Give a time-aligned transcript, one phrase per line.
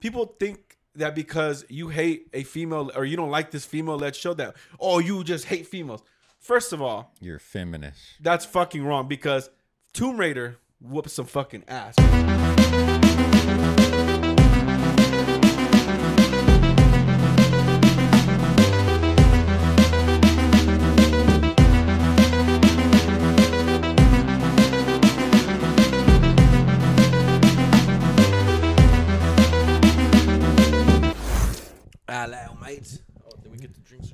[0.00, 4.16] people think that because you hate a female or you don't like this female led
[4.16, 6.02] show that oh you just hate females.
[6.38, 8.00] First of all, You're feminist.
[8.20, 9.50] that's fucking wrong because
[9.92, 11.94] Tomb Raider whoops some fucking ass.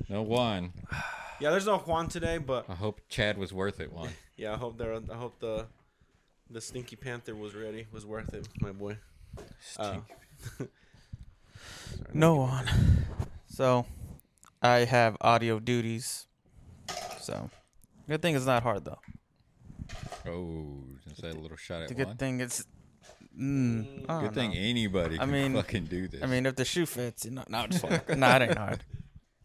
[0.09, 0.73] No one.
[1.39, 3.91] Yeah, there's no Juan today, but I hope Chad was worth it.
[3.91, 4.09] Juan.
[4.37, 4.93] Yeah, I hope there.
[4.93, 5.65] I hope the
[6.49, 7.87] the Stinky Panther was ready.
[7.91, 8.97] Was worth it, my boy.
[9.77, 9.97] Uh,
[12.13, 12.69] No one.
[13.47, 13.85] So,
[14.61, 16.27] I have audio duties.
[17.19, 17.49] So,
[18.07, 18.99] good thing it's not hard though.
[20.27, 22.03] Oh, is that a little shot at The one?
[22.05, 22.65] good thing it's.
[23.39, 24.55] Mm, I Good don't thing know.
[24.59, 26.23] anybody I can mean- fucking do this.
[26.23, 28.19] I mean, if the shoe fits, you know, no, I'm just fucking.
[28.19, 28.83] nah, it ain't hard.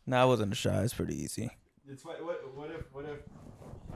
[0.07, 0.83] Nah, I wasn't shy.
[0.83, 1.51] It's pretty easy.
[1.89, 3.19] It's what, what, what if what if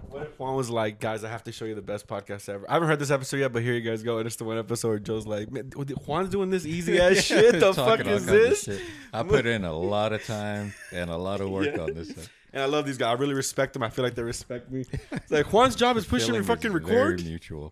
[0.08, 2.68] what if Juan was like, guys, I have to show you the best podcast ever.
[2.70, 4.18] I haven't heard this episode yet, but here you guys go.
[4.18, 5.70] And it's the one episode where Joe's like, Man,
[6.06, 7.58] Juan's doing this easy ass shit.
[7.58, 8.68] The fuck is this?
[9.12, 11.82] I put in a lot of time and a lot of work Yeah.
[11.82, 12.10] on this.
[12.10, 12.28] Stuff.
[12.52, 13.08] And I love these guys.
[13.08, 13.82] I really respect them.
[13.82, 14.86] I feel like they respect me.
[15.12, 17.20] It's like Juan's job is pushing Feeling and fucking record.
[17.20, 17.70] Very mutual.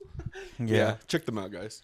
[0.58, 0.96] Yeah.
[1.08, 1.80] check them out, guys.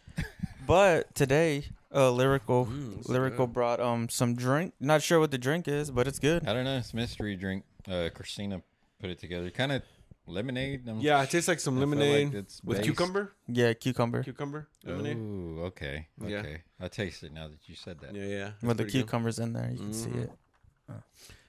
[0.66, 3.54] But today, uh, lyrical, Mm, lyrical good.
[3.54, 4.74] brought um some drink.
[4.80, 6.46] Not sure what the drink is, but it's good.
[6.46, 6.76] I don't know.
[6.78, 7.64] It's mystery drink.
[7.88, 8.62] Uh, Christina
[9.00, 9.50] put it together.
[9.50, 9.82] Kind of
[10.26, 10.86] lemonade.
[10.86, 13.32] I'm- Yeah, it tastes like some I feel like lemonade it's with based- cucumber.
[13.48, 15.16] Yeah, cucumber Cucumber lemonade.
[15.18, 16.06] Oh, okay.
[16.24, 16.38] Yeah.
[16.38, 16.62] Okay.
[16.78, 18.14] I taste it now that you said that.
[18.14, 18.50] Yeah, yeah.
[18.62, 19.06] with the pretty good.
[19.06, 19.70] cucumbers in there.
[19.72, 20.24] You can see Mhm.
[20.24, 20.30] it.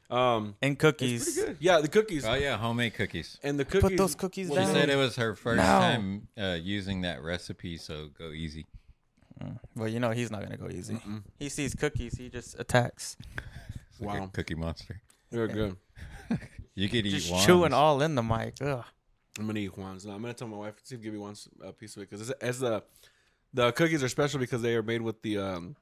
[0.09, 1.23] Um, And it's cookies.
[1.33, 1.57] pretty good.
[1.61, 3.37] Yeah, the cookies Oh yeah, homemade cookies.
[3.43, 3.81] and the cookies.
[3.91, 5.63] Put those cookies well, She said it was her first No.
[5.63, 8.65] time uh, using that recipe, so go easy.
[9.75, 10.95] Well, you know he's not gonna go easy.
[10.95, 11.23] Mm-mm.
[11.39, 13.17] He sees cookies, he just attacks.
[13.89, 14.29] It's like Wow.
[14.33, 15.01] cookie monster.
[15.31, 15.75] You're good.
[16.73, 17.45] You could eat Just one.
[17.45, 18.53] chewing all in the mic.
[18.61, 18.83] Ugh.
[19.37, 20.05] I'm gonna eat Juan's.
[20.05, 21.35] No, I'm gonna tell my wife to give me one
[21.65, 22.81] uh, piece of it because as the
[23.53, 25.75] the cookies are special because they are made with the um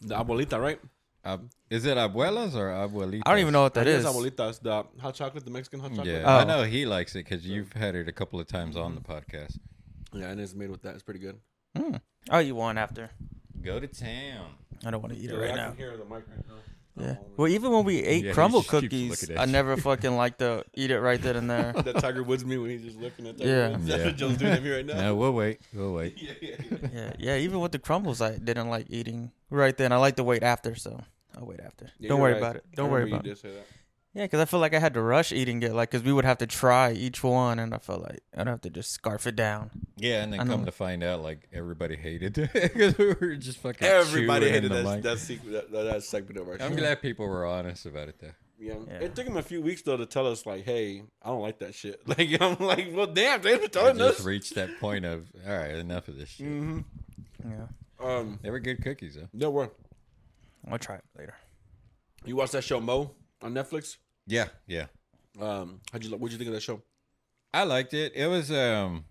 [0.00, 0.80] the abuelita, right?
[1.24, 3.22] Ab- is it abuelas or abuelitas?
[3.26, 4.04] I don't even know what that I think is.
[4.06, 6.06] it's abuelitas, the hot chocolate, the Mexican hot chocolate.
[6.06, 6.38] Yeah, Oh.
[6.38, 9.00] I know he likes it because you've had it a couple of times on the
[9.00, 9.58] podcast.
[10.12, 10.94] yeah, and it's made with that.
[10.94, 11.38] It's pretty good.
[11.76, 12.00] Mm.
[12.30, 13.10] I'll eat one after.
[13.62, 14.46] Go to town.
[14.84, 15.68] I don't want to eat it right I now.
[15.68, 16.54] can hear the mic right now.
[16.96, 17.16] Yeah.
[17.20, 20.90] Oh, Well, even when we ate Yeah, crumble cookies, I never fucking liked to eat
[20.90, 21.72] it right then and there.
[21.76, 23.46] that Tiger Woods me when he's just looking at that.
[23.46, 23.68] Yeah.
[23.78, 24.04] That's Yeah.
[24.06, 25.00] what Joe's doing to me right now.
[25.00, 25.60] No, we'll wait.
[25.72, 26.20] We'll wait.
[26.20, 26.88] yeah, yeah, yeah.
[26.92, 27.36] yeah, yeah.
[27.36, 29.92] Even with the crumbles, I didn't like eating right then.
[29.92, 31.00] I like to wait after, so
[31.38, 31.90] I'll wait after.
[31.98, 32.38] Yeah, Don't worry right.
[32.42, 32.64] about it.
[32.74, 33.38] Don't worry about it.
[34.14, 34.20] Did say that.
[34.20, 36.24] Yeah, because I feel like I had to rush eating it, like because we would
[36.24, 39.36] have to try each one, and I felt like I'd have to just scarf it
[39.36, 39.70] down.
[39.96, 40.52] Yeah, and then I know.
[40.56, 43.86] come to find out, like everybody hated it because we were just fucking.
[43.86, 45.02] Everybody hated that, mic.
[45.02, 46.64] that, sequ- that, that, that segment of our show.
[46.64, 48.32] I'm glad people were honest about it though.
[48.58, 48.74] Yeah.
[48.86, 48.92] Yeah.
[48.98, 51.60] It took him a few weeks though to tell us like, hey, I don't like
[51.60, 52.02] that shit.
[52.06, 54.26] Like I'm like, well, damn, they've been I telling just us.
[54.26, 56.46] reached that point of all right, enough of this shit.
[56.46, 56.80] hmm
[57.42, 57.66] Yeah,
[58.04, 59.28] Um, They were good cookies though.
[59.32, 59.70] there were.
[60.70, 61.34] I'll try it later.
[62.26, 63.12] You watched that show Mo
[63.42, 63.96] on Netflix?
[64.26, 64.86] Yeah, yeah.
[65.40, 66.82] Um, how'd you what'd you think of that show?
[67.52, 68.12] I liked it.
[68.14, 69.04] It was um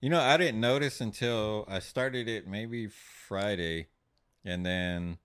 [0.00, 3.88] you know, I didn't notice until I started it maybe Friday
[4.44, 5.18] and then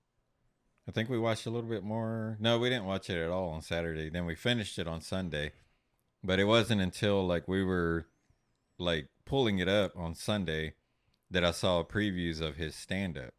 [0.88, 2.38] I think we watched a little bit more.
[2.40, 4.09] No, we didn't watch it at all on Saturday.
[4.09, 5.52] Then we finished it on Sunday.
[6.24, 8.08] But it wasn't until like we were
[8.78, 10.74] like pulling it up on Sunday
[11.30, 13.34] that I saw previews of his stand up.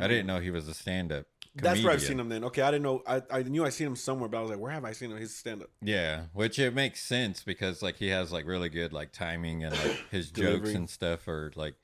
[0.00, 1.26] I didn't know he was a stand up.
[1.54, 2.28] That's where I've seen him.
[2.28, 3.02] Then okay, I didn't know.
[3.06, 5.10] I, I knew I seen him somewhere, but I was like, where have I seen
[5.10, 5.18] him?
[5.18, 5.70] His stand up.
[5.82, 9.76] Yeah, which it makes sense because like he has like really good like timing and
[9.76, 10.74] like his jokes Delivery.
[10.74, 11.74] and stuff are like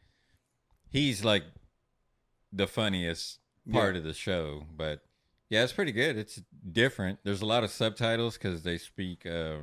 [0.91, 1.44] he's like
[2.53, 3.41] the funniest
[3.72, 3.98] part Yeah.
[3.98, 4.64] of the show.
[4.76, 5.00] But
[5.50, 6.16] yeah, it's pretty good.
[6.16, 7.19] It's different.
[7.24, 9.56] There's a lot of subtitles because they speak uh,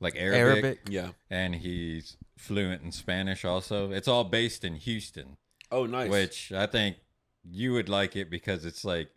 [0.00, 0.78] like Arabic, Arabic.
[0.88, 1.08] Yeah.
[1.30, 3.44] and he's fluent in Spanish.
[3.44, 5.36] Also, it's all based in Houston,
[5.70, 6.10] Oh, nice.
[6.10, 6.96] which I think
[7.50, 9.08] you would like it because it's like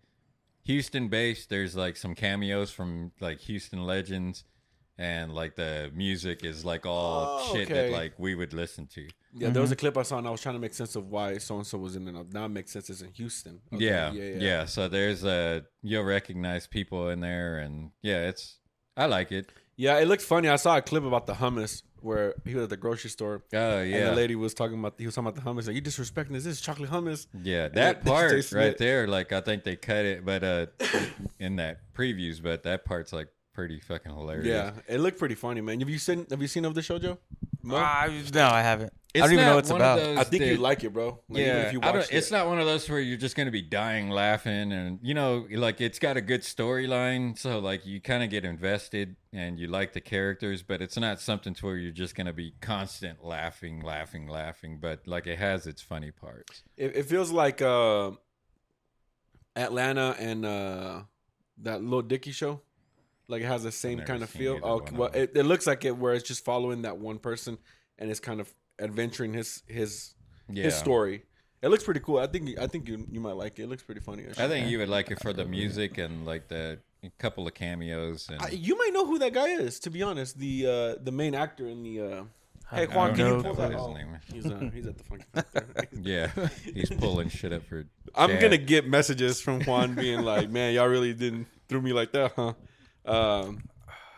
[0.66, 1.50] Houston based.
[1.50, 4.44] There's like some cameos from like Houston legends,
[4.98, 7.90] and like the music is like all Oh, shit okay.
[7.90, 9.08] that like we would listen to.
[9.34, 11.08] Yeah, there was a clip I saw, and I was trying to make sense of
[11.08, 12.34] why so and so was in it.
[12.34, 12.90] Now it makes sense.
[12.90, 13.62] It's in Houston.
[13.74, 18.58] Okay, Yeah, yeah, So there's a you'll recognize people in there, and yeah, it's
[18.98, 19.52] I like it.
[19.78, 20.48] Yeah, it looked funny.
[20.50, 23.44] I saw a clip about the hummus where he was at the grocery store.
[23.54, 25.68] Oh yeah, And the lady was talking about he was talking about the hummus.
[25.68, 26.44] Like you disrespecting this?
[26.44, 27.28] This is chocolate hummus.
[27.44, 27.66] yeah.
[27.66, 28.78] it That part right good.
[28.78, 30.66] there, like I think they cut it, but uh,
[31.40, 34.48] in that previews, but that part's like pretty fucking hilarious.
[34.48, 35.80] Yeah, it looked pretty funny, man.
[35.80, 37.18] Have you seen Have you seen of the show, Joe?
[37.64, 37.76] Mo?
[37.78, 38.92] Ah, no, I haven't.
[39.14, 40.00] I don't even know not what it's about.
[40.00, 41.20] I think you like it, bro.
[41.30, 43.52] Like, yeah, if you I don't- it's not one of those where you're just gonna
[43.52, 48.00] be dying laughing, and you know, like it's got a good storyline, so like you
[48.00, 51.76] kind of get invested and you like the characters, but it's not something to where
[51.76, 54.80] you're just gonna be constant laughing, laughing, laughing.
[54.82, 56.64] But like it has its funny parts.
[56.78, 58.12] It, it feels like uh,
[59.56, 61.02] Atlanta and uh,
[61.60, 62.62] that Little Dicky show.
[63.32, 64.56] Like it has the same kind of feel.
[64.58, 67.18] either Oh, one well, it, it looks like it where it's just following that one
[67.20, 67.58] person
[67.98, 70.14] and it's kind of adventuring his his
[70.50, 71.24] Yeah, his story.
[71.62, 72.18] It looks pretty cool.
[72.20, 73.64] I think I think you you might like it.
[73.64, 74.26] It looks pretty funny.
[74.38, 76.80] I think you would like it for the music and like the
[77.18, 79.80] couple of cameos and I, you might know who that guy is.
[79.82, 82.00] To be honest, the uh, the main actor in the.
[82.02, 82.24] Uh,
[82.72, 83.72] hey Juan, can you pull that?
[83.72, 85.26] his Oh, name he's uh, he's at the funky.
[85.34, 85.88] Factor.
[86.02, 86.30] yeah,
[86.74, 87.86] he's pulling shit up for.
[88.16, 88.42] I'm Chad.
[88.42, 92.34] gonna get messages from Juan being like, "Man, y'all really didn't threw me like that,
[92.36, 92.54] huh?"
[93.06, 93.64] Um,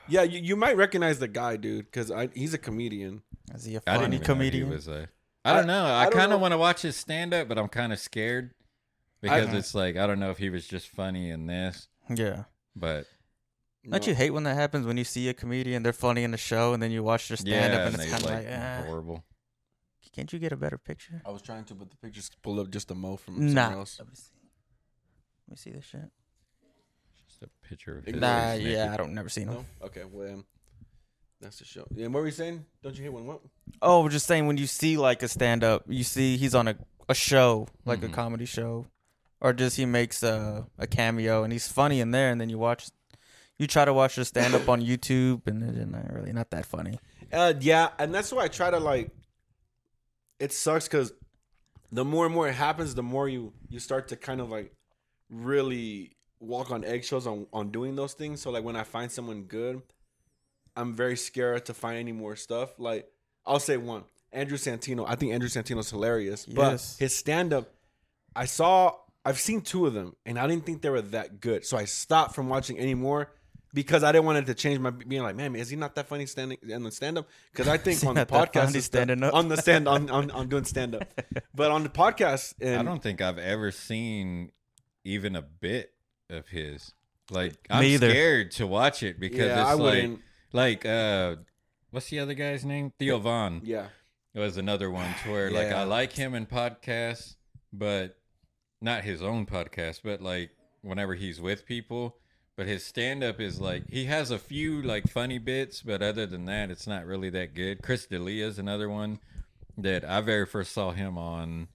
[0.08, 3.22] yeah, you, you might recognize the guy, dude, because he's a comedian.
[3.54, 4.68] Is he a I didn't funny even know comedian?
[4.68, 5.08] he was a.
[5.46, 5.86] I don't know.
[5.86, 6.36] I I, don't kind know.
[6.36, 8.54] of want to watch his stand up, but I'm kind of scared
[9.22, 12.44] because I- it's like I don't know if he was just funny in this, yeah.
[12.76, 13.06] but
[13.90, 14.08] Don't No.
[14.10, 16.74] you hate when that happens when you see a comedian, they're funny in the show,
[16.74, 18.58] and then you watch their stand yeah, up and and it's kind of like like,
[18.58, 19.24] ah, horrible.
[20.14, 21.22] can't you get a better picture?
[21.26, 23.72] I was trying to, but the pictures pulled up just a mo from somewhere Nah.
[23.80, 23.98] else.
[24.00, 24.32] Let me see.
[25.48, 26.10] Let me see this shit.
[27.74, 28.94] Just a picture of his Nah, face yeah, naked.
[28.94, 29.54] I don't never seen him.
[29.81, 30.46] No, okay, well, um,
[31.42, 31.86] that's the show.
[31.94, 32.66] Yeah, what were you saying?
[32.81, 33.42] Don't you hate when what?
[33.81, 36.68] Oh, we're just saying when you see like a stand up, you see he's on
[36.68, 36.75] a,
[37.10, 38.06] a show, like Mhm.
[38.12, 38.88] a comedy show.
[39.42, 42.58] Or just he makes a, a cameo and he's funny in there and then you
[42.58, 42.90] watch
[43.60, 46.66] you try to watch the stand up on YouTube and it's not really not that
[46.66, 46.98] funny.
[47.31, 49.12] Uh, yeah, and that's why I try to like.
[50.40, 51.12] It sucks because
[51.92, 54.72] the more and more it happens, the more you you start to kind of like
[55.30, 58.42] really walk on eggshells on on doing those things.
[58.42, 59.81] So like when I find someone good,
[60.75, 62.80] I'm very scared to find any more stuff.
[62.80, 63.10] Like
[63.45, 65.06] I'll say one, Andrew Santino.
[65.07, 67.74] I think Andrew Santino's hilarious, but his stand up,
[68.36, 68.95] I saw.
[69.25, 71.66] I've seen two of them, and I didn't think they were that good.
[71.66, 73.31] So I stopped from watching anymore
[73.74, 76.07] because I didn't want it to change my being like, man, is he not that
[76.07, 77.28] funny standing in the stand up?
[77.51, 79.34] Because I think on the podcast, funny standing up?
[79.34, 81.07] on the stand, on, on, on doing stand up,
[81.56, 84.51] but on the podcast, and I don't think I've ever seen
[85.06, 85.94] even a bit
[86.30, 86.94] of his.
[87.31, 88.10] Like I'm Me either.
[88.10, 90.22] scared to watch it because yeah, I it's like wouldn't.
[90.52, 91.36] like uh
[91.92, 92.92] what's the other guy's name?
[93.00, 93.62] Theo Von.
[93.64, 93.88] Yeah,
[94.34, 95.81] was another one to where like Yeah.
[95.81, 97.36] I like him in podcasts,
[97.72, 98.18] but
[98.81, 102.18] not his own podcast, but like whenever he's with people.
[102.56, 106.25] But his stand up is like he has a few like funny bits, but other
[106.28, 107.81] than that, it's not really that good.
[107.81, 109.20] Chris D'Elia is another one
[109.78, 111.68] that I very first saw him on.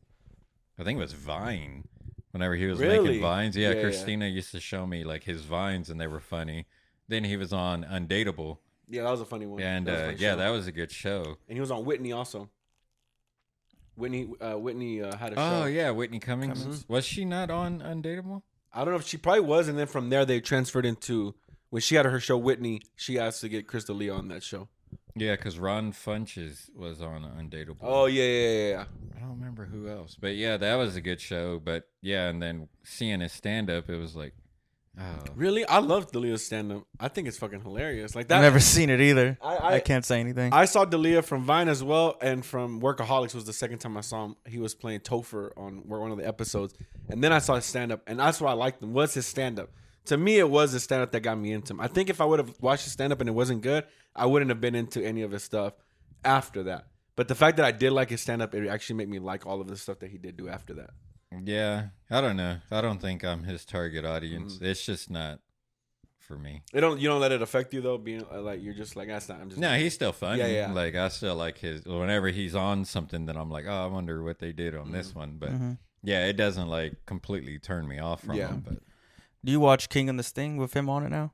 [0.79, 1.89] I think it was Vine.
[2.39, 3.01] Whenever he was Really?
[3.09, 3.83] making vines, yeah, Yeah, yeah.
[3.83, 6.67] Christina used to show me like his vines, and they were funny.
[7.09, 9.61] Then he was on Undateable, yeah, that was a funny one.
[9.61, 11.37] and That uh, funny yeah, that was a good show.
[11.49, 12.49] and he was on Whitney also.
[13.97, 15.63] Whitney, uh, Whitney uh, had a show.
[15.65, 16.61] Oh yeah, Whitney Cummings.
[16.63, 16.89] Cummings.
[16.89, 18.43] Was she not on Undateable?
[18.73, 21.35] I don't know if she probably was, and then from there they transferred into
[21.71, 22.83] when she had her show Whitney.
[22.95, 24.69] She asked to get Chris D'Elia on that show.
[25.21, 27.77] Yeah, because Ron Funches was on Undateable.
[27.83, 28.85] Oh yeah, yeah, yeah, yeah.
[29.17, 31.59] I don't remember who else, but yeah, that was a good show.
[31.59, 34.35] But yeah, and then seeing his stand up, it was like,
[34.99, 35.03] oh,
[35.35, 36.85] Really, I love D'Elia's stand up.
[36.99, 38.15] I think it's fucking hilarious.
[38.17, 38.37] Like that.
[38.37, 39.39] I've never seen it either.
[39.43, 40.53] I- I, I- can't say anything.
[40.53, 44.01] I saw Delia from Vine as well, and from Workaholics was the second time I
[44.03, 44.37] saw him.
[44.47, 46.75] He was playing Topher on one of the episodes,
[47.09, 48.93] and then I saw his stand up, and that's why I liked him.
[48.93, 49.71] Was his stand up?
[50.09, 51.81] To me, it was the stand up that got me into him.
[51.81, 53.85] I think if I would have watched the stand up and it wasn't good,
[54.15, 55.73] I wouldn't have been into any of his stuff
[56.25, 56.87] after that.
[57.17, 59.47] But the fact that I did like his stand up, it actually made me like
[59.47, 60.91] all of the stuff that he did do after that.
[61.45, 61.89] yeah.
[62.11, 62.59] I don't know.
[62.71, 64.55] I don't think I'm his target audience.
[64.57, 64.65] Mm-hmm.
[64.67, 65.41] It's just not
[66.19, 66.63] for me.
[66.73, 69.09] It don't you don't let it affect you though, being uh, like you're just like
[69.09, 69.41] that's not.
[69.41, 70.39] I'm just No, he's still funny.
[70.41, 70.73] Yeah, yeah.
[70.73, 71.85] Like I still like his.
[71.85, 75.15] Whenever he's on something, then I'm like, oh, I wonder what they did on this
[75.15, 75.37] one.
[75.39, 75.79] But Mhm.
[76.03, 78.49] yeah, it doesn't like completely turn me off from Yeah.
[78.49, 78.61] him.
[78.67, 78.79] But
[79.45, 81.33] Do you watch King and the Sting with him on it now?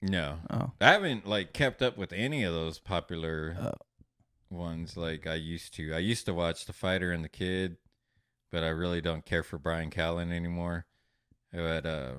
[0.00, 3.72] no, Oh, I haven't like kept up with any of those popular Oh.
[4.50, 5.94] ones like I used to.
[5.94, 7.76] I used to watch The Fighter and the Kid,
[8.50, 10.86] but I really don't care for Brian Callen anymore.
[11.52, 12.12] But uh,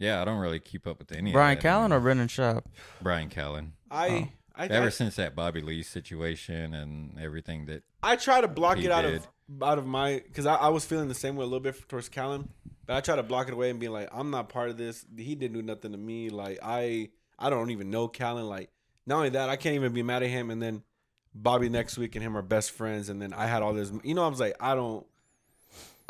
[0.00, 1.30] yeah, I don't really keep up with any.
[1.32, 2.00] Brian of that Callen or anymore.
[2.00, 2.64] Brendan Schaub?
[3.00, 3.70] Brian Callen?
[3.90, 4.08] I.
[4.08, 4.28] Oh.
[4.60, 8.78] I, Ever I, since that Bobby Lee situation and everything that I try to block
[8.78, 9.14] He it out did.
[9.18, 9.28] of
[9.62, 12.08] out of my because I, I was feeling the same way a little bit towards
[12.08, 12.48] Callen,
[12.86, 15.04] but I try to block it away and be like, I'm not part of this.
[15.16, 16.28] He didn't do nothing to me.
[16.30, 18.48] Like I I don't even know Callen.
[18.48, 18.70] Like
[19.06, 20.50] not only that, I can't even be mad at him.
[20.50, 20.82] And then
[21.34, 23.08] Bobby next week and him are best friends.
[23.08, 23.92] And then I had all this.
[24.02, 25.06] You know, I was like, I don't.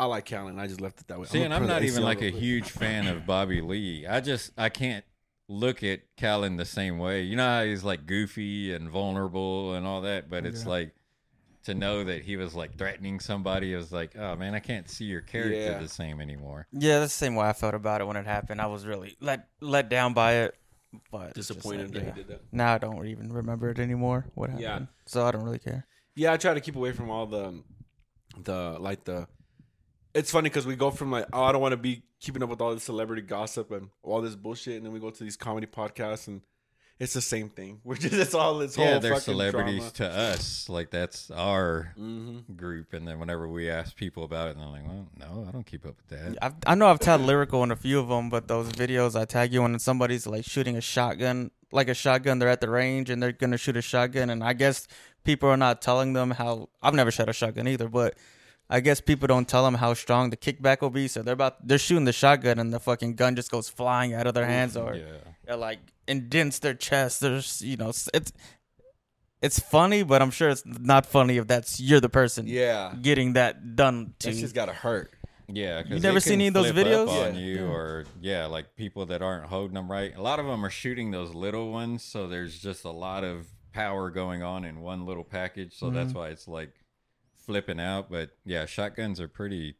[0.00, 0.58] I like Callen.
[0.60, 1.26] I just left it that way.
[1.26, 4.06] See, gonna and I'm not even like a real huge fan of Bobby Lee.
[4.06, 5.04] I just I can't
[5.48, 7.22] look at Callen the same way.
[7.22, 10.68] You know how he's like goofy and vulnerable and all that, but it's Yeah.
[10.70, 10.90] like
[11.68, 13.72] to know that he was like threatening somebody.
[13.72, 15.78] It was like, oh man, I can't see your character Yeah.
[15.78, 16.66] the same anymore.
[16.72, 18.60] Yeah, that's the same way I felt about it when it happened.
[18.60, 20.54] I was really let let down by it,
[21.12, 22.14] but Disappointed like, that yeah.
[22.14, 22.42] he did that.
[22.52, 24.26] Now I don't even remember it anymore.
[24.34, 24.62] What happened?
[24.64, 24.80] Yeah.
[25.06, 25.86] So I don't really care.
[26.16, 27.62] Yeah, I try to keep away from all the,
[28.42, 29.28] the like the.
[30.14, 32.48] It's funny because we go from like, oh, I don't want to be keeping up
[32.48, 35.36] with all this celebrity gossip and all this bullshit, and then we go to these
[35.36, 36.40] comedy podcasts, and
[37.00, 37.80] it's the same thing.
[37.84, 38.84] We're just it's all this whole.
[38.84, 40.68] yeah, whole they're fucking celebrities to us.
[40.68, 42.92] Like that's our hmm group.
[42.92, 45.66] And then whenever we ask people about it, and they're like, well, no, I don't
[45.66, 46.38] keep up with that.
[46.42, 49.24] I've, I know I've tagged lyrical in a few of them, but those videos I
[49.24, 52.38] tag you in, and somebody's like shooting a shotgun, like a shotgun.
[52.38, 54.88] They're at the range and they're gonna shoot a shotgun, and I guess
[55.24, 56.68] people are not telling them how.
[56.82, 58.16] I've never shot a shotgun either, but
[58.70, 61.08] I guess people don't tell them how strong the kickback will be.
[61.08, 64.26] So they're about they're shooting the shotgun, and the fucking gun just goes flying out
[64.26, 65.52] of their hands, or Yeah.
[65.54, 67.20] it like indents their chest.
[67.20, 68.08] There's you know it's
[69.40, 73.34] it's funny, but I'm sure it's not funny if that's you're the person Yeah, getting
[73.34, 74.26] that done to.
[74.28, 75.14] that's just gotta hurt.
[75.50, 77.08] Yeah, You they never seen any of those videos?
[77.08, 77.40] on Yeah.
[77.40, 80.14] you, or yeah, like people that aren't holding them right.
[80.14, 83.46] A lot of them are shooting those little ones, so there's just a lot of
[83.72, 85.74] power going on in one little package.
[85.78, 86.18] So that's Mm-hmm.
[86.18, 86.74] why it's like
[87.48, 88.10] flipping out.
[88.10, 89.76] But yeah, shotguns are pretty.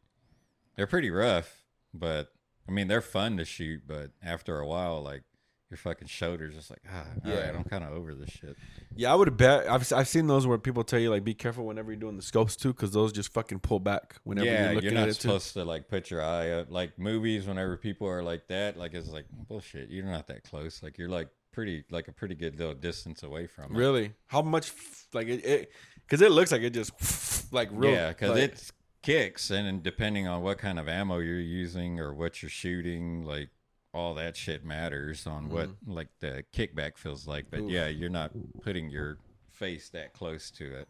[0.75, 2.31] They're pretty rough, but
[2.67, 3.83] I mean they're fun to shoot.
[3.87, 5.23] But after a while, like
[5.69, 7.45] your fucking shoulders just like ah, Yeah.
[7.45, 8.55] right, I'm kind of over this shit.
[8.95, 9.69] Yeah, I would bet.
[9.69, 12.23] I've I've seen those where people tell you like be careful whenever you're doing the
[12.23, 15.09] scopes too, because those just fucking pull back whenever yeah, you're looking you're not at
[15.09, 16.71] it supposed to like put your eye up.
[16.71, 19.89] Like movies, whenever people are like that, like it's like bullshit.
[19.89, 20.81] You're not that close.
[20.81, 23.77] Like you're like pretty, like a pretty good little distance away from it.
[23.77, 24.13] Really?
[24.27, 24.71] How much?
[25.13, 25.71] Like it?
[26.09, 27.91] Because it, looks like it just like real.
[27.91, 28.71] yeah, because like, it
[29.03, 33.49] kicks, and depending on what kind of ammo you're using or what you're shooting, like
[33.93, 37.45] all that shit matters on what like the kickback feels like.
[37.49, 37.67] But Mm-hmm.
[37.67, 37.73] Oof.
[37.73, 39.17] yeah, you're not putting your
[39.51, 40.87] face that close to it.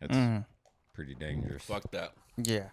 [0.00, 0.44] It's Mhm.
[0.92, 1.62] pretty dangerous.
[1.64, 2.12] Fuck that.
[2.36, 2.68] Yeah.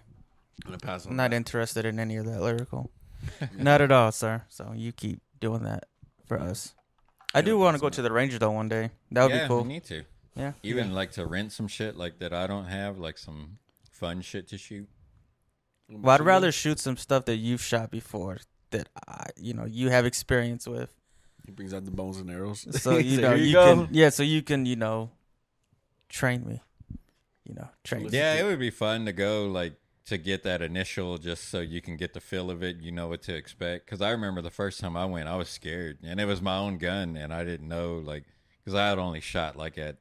[0.66, 1.16] I'm gonna pass on.
[1.16, 1.36] Not that.
[1.38, 2.92] interested in any of that lyrical.
[3.58, 4.44] not at all, sir.
[4.50, 5.86] So you keep doing that
[6.26, 6.74] for us.
[7.34, 8.92] I do want to go to the Ranger though one day.
[9.12, 9.62] That would yeah, be cool.
[9.62, 10.04] We need to.
[10.36, 10.54] Yeah.
[10.64, 13.58] Even like to rent some shit like that I don't have, like some
[13.92, 14.88] fun shit to shoot.
[15.90, 18.38] Well, I'd rather shoot some stuff that you've shot before
[18.72, 20.94] that I, you know, you have experience with.
[21.46, 22.66] He brings out the bones and arrows.
[22.82, 24.10] So you Say, know, "Here you, can, yeah.
[24.10, 25.12] So you can, you know,
[26.08, 26.62] train me.
[27.44, 28.10] You know, train me.
[28.12, 29.74] Yeah, it would be fun to go like
[30.06, 32.78] to get that initial just so you can get the feel of it.
[32.78, 33.86] You know what to expect.
[33.86, 36.58] Because I remember the first time I went, I was scared, and it was my
[36.58, 38.24] own gun, and I didn't know like
[38.64, 39.98] because I had only shot like at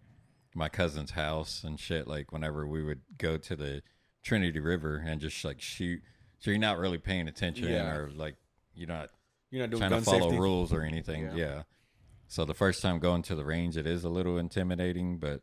[0.55, 2.07] my cousin's house and shit.
[2.09, 3.83] Like whenever we would go to the
[4.23, 6.01] Trinity River and just like shoot,
[6.39, 7.95] so you're not really paying attention Yeah.
[7.95, 8.37] or like
[8.75, 9.11] you're not
[9.51, 10.39] You're not doing trying gun to follow safety.
[10.39, 11.23] rules or anything.
[11.25, 11.35] Yeah.
[11.35, 11.63] Yeah.
[12.29, 15.43] So the first time going to the range, it is a little intimidating, but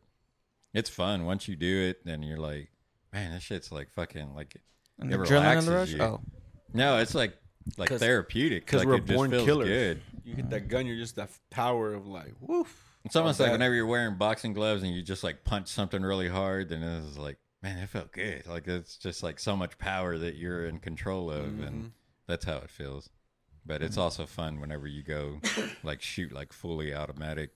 [0.72, 1.24] it's fun.
[1.24, 2.70] Once you do it, then you're like,
[3.12, 4.56] man, this shit's like fucking like.
[4.98, 5.92] And it adrenaline in the rush.
[5.92, 6.02] relaxes you.
[6.02, 6.20] Oh,
[6.72, 7.36] No, it's like
[7.76, 9.68] like 'Cause- therapeutic 'cause like we're it just born feels killers.
[9.68, 10.02] Good.
[10.24, 12.87] You hit that gun, you're just that power of like, woof.
[13.04, 16.02] It's almost like that- whenever you're wearing boxing gloves and you just like punch something
[16.02, 18.46] really hard, then it's like, man, it felt good.
[18.46, 21.62] Like it's just like so much power that you're in control of, Mm-hmm.
[21.64, 21.92] and
[22.26, 23.08] that's how it feels.
[23.64, 25.40] But it's also fun whenever you go
[25.82, 27.50] like shoot like fully automatic,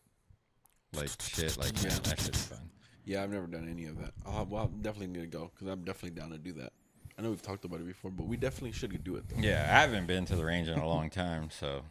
[0.95, 1.57] like shit.
[1.59, 1.89] Like Yeah.
[1.91, 2.71] man, that shit's fun.
[3.05, 4.13] Yeah, I've never done any of that.
[4.27, 6.73] Oh, well, I definitely need to go because I'm definitely down to do that.
[7.19, 9.29] I know we've talked about it before, but we definitely should do it.
[9.29, 9.37] Though.
[9.41, 11.83] Yeah, I haven't been to the range in a long time, so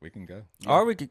[0.00, 0.42] we can go.
[0.66, 1.10] or we could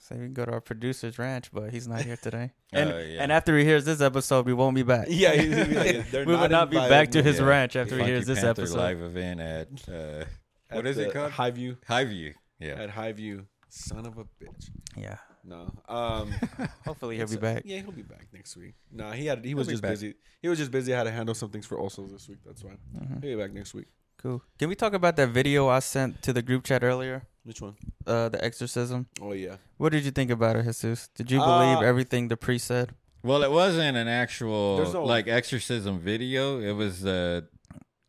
[0.00, 2.52] say we can go to our producer's ranch, but he's not here today.
[2.72, 3.22] And Oh, yeah.
[3.22, 5.06] and after he hears this episode, we won't be back.
[5.10, 7.44] Yeah, he's gonna be like, we will not be back to his Yeah.
[7.44, 8.78] ranch after he Funky hears this Panther episode.
[8.78, 10.24] live event at uh,
[10.70, 11.32] At what is it called?
[11.32, 11.76] Highview.
[11.88, 12.32] Highview.
[12.58, 12.82] Yeah.
[12.82, 14.70] At Highview, son of a bitch.
[14.96, 15.16] Yeah.
[15.44, 15.70] No.
[15.88, 16.32] Um.
[16.86, 17.62] Hopefully he'll be back.
[17.66, 18.74] Yeah, he'll be back next week.
[18.92, 19.90] No, he had he was just back.
[19.92, 20.14] busy.
[20.40, 20.94] He was just busy.
[20.94, 22.38] I had to handle some things for also this week.
[22.46, 23.22] That's why Mhm.
[23.24, 23.88] he'll be back next week.
[24.18, 24.40] Cool.
[24.58, 27.24] Can we talk about that video I sent to the group chat earlier?
[27.44, 27.74] Which one?
[28.06, 29.06] Uh, the exorcism.
[29.20, 29.56] Oh yeah.
[29.76, 31.08] What did you think about it, Jesus?
[31.14, 32.94] Did you believe Uh, everything the priest said?
[33.24, 36.60] Well, it wasn't an actual no- like exorcism video.
[36.60, 37.42] It was uh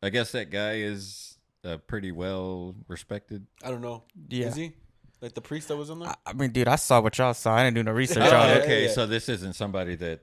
[0.01, 3.47] I guess that guy is uh, pretty well respected.
[3.63, 4.03] I don't know.
[4.29, 4.47] Yeah.
[4.47, 4.73] Is he
[5.21, 6.09] like the priest that was in there?
[6.09, 7.55] I, I mean, dude, I saw what y'all saw.
[7.55, 8.63] I didn't do no research Oh, on it.
[8.63, 8.91] okay, yeah.
[8.91, 10.19] so this isn't somebody that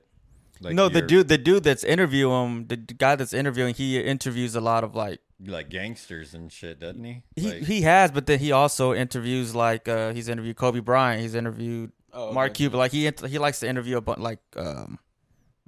[0.61, 3.99] like no, the you're- dude, the dude that's interviewing him, the guy that's interviewing, he
[3.99, 7.23] interviews a lot of like like gangsters and shit, doesn't he?
[7.35, 11.21] he Like, he has, but then he also interviews like uh he's interviewed Kobe Bryant,
[11.21, 12.57] he's interviewed Oh, Mark okay.
[12.57, 14.99] Cuban, like he he likes to interview a bunch like um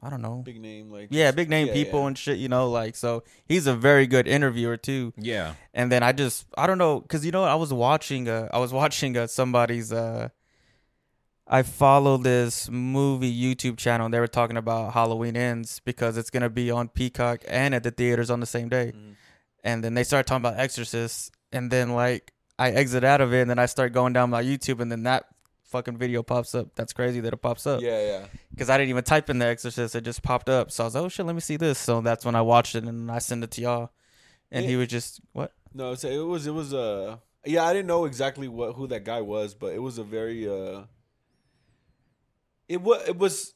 [0.01, 0.41] I don't know.
[0.45, 2.07] big name like Yeah, big name yeah, people yeah.
[2.07, 5.13] and shit, you know, like so he's a very good interviewer too.
[5.17, 5.53] Yeah.
[5.73, 8.59] And then I just I don't know cuz you know I was watching uh I
[8.59, 10.27] was watching uh, somebody's uh
[11.47, 16.29] I follow this movie YouTube channel and they were talking about Halloween ends because it's
[16.29, 18.93] going to be on Peacock and at the theaters on the same day.
[18.95, 19.15] Mhm.
[19.63, 23.41] And then they start talking about Exorcist and then like I exit out of it
[23.41, 25.25] and then I start going down my YouTube and then that
[25.63, 26.75] fucking video pops up.
[26.75, 29.45] That's crazy that it pops up yeah yeah because I didn't even type in the
[29.45, 29.95] Exorcist.
[29.95, 30.71] It just popped up.
[30.71, 31.79] So I was like, oh shit, let me see this.
[31.79, 33.91] So that's when I watched it and I sent it to y'all.
[34.51, 35.51] And he was just what?
[35.73, 39.03] no it's, it was it was uh yeah i didn't know exactly what who that
[39.03, 40.83] guy was but it was a very uh
[42.67, 43.53] it was it was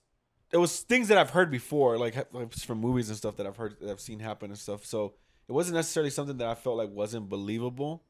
[0.52, 3.58] it was things that i've heard before like, like from movies and stuff that i've
[3.58, 5.14] heard that i've seen happen and stuff so
[5.48, 8.04] it wasn't necessarily something that i felt like wasn't believable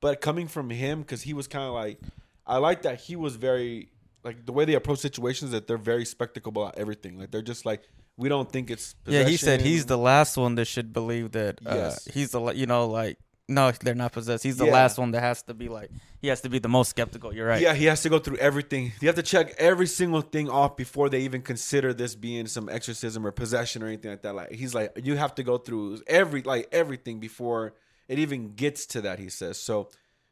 [0.00, 1.98] but coming from him because he was kind of like
[2.46, 3.90] i like that he was very
[4.24, 7.64] like the way they approach situations that they're very spectacle about everything like they're just
[7.66, 7.82] like
[8.18, 11.60] we don't think it's Yeah, he said he's the last one that should believe that.
[11.66, 12.08] Uh, Yes.
[12.14, 14.42] he's the you know like no, they're not possessed.
[14.42, 14.72] He's the Yeah.
[14.72, 17.34] last one that has to be like he has to be the most skeptical.
[17.34, 17.60] You're right.
[17.60, 18.92] Yeah, he has to go through everything.
[19.00, 22.68] You have to check every single thing off before they even consider this being some
[22.68, 24.34] exorcism or possession or anything like that.
[24.34, 27.74] Like he's like, you have to go through every like everything before
[28.08, 29.18] it even gets to that.
[29.18, 29.88] He says so.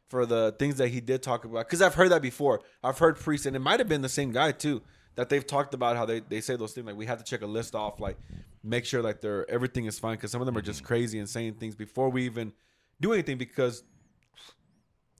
[0.07, 2.61] For the things that he did talk about, because I've heard that before.
[2.83, 4.83] I've heard priests, and it might have been the same guy too,
[5.15, 7.41] that they've talked about how they, they say those things like we have to check
[7.41, 8.15] a list off, like
[8.63, 10.87] make sure like they're everything is fine, because some of them are just mm-hmm.
[10.87, 12.53] crazy and saying things before we even
[13.01, 13.83] do anything because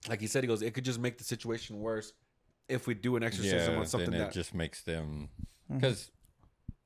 [0.08, 2.14] like he said, he goes, it could just make the situation worse
[2.70, 4.34] if we do an exorcism yeah, on something then it that.
[4.34, 5.30] just makes them
[5.68, 5.80] Mm-hmm.
[5.80, 6.12] because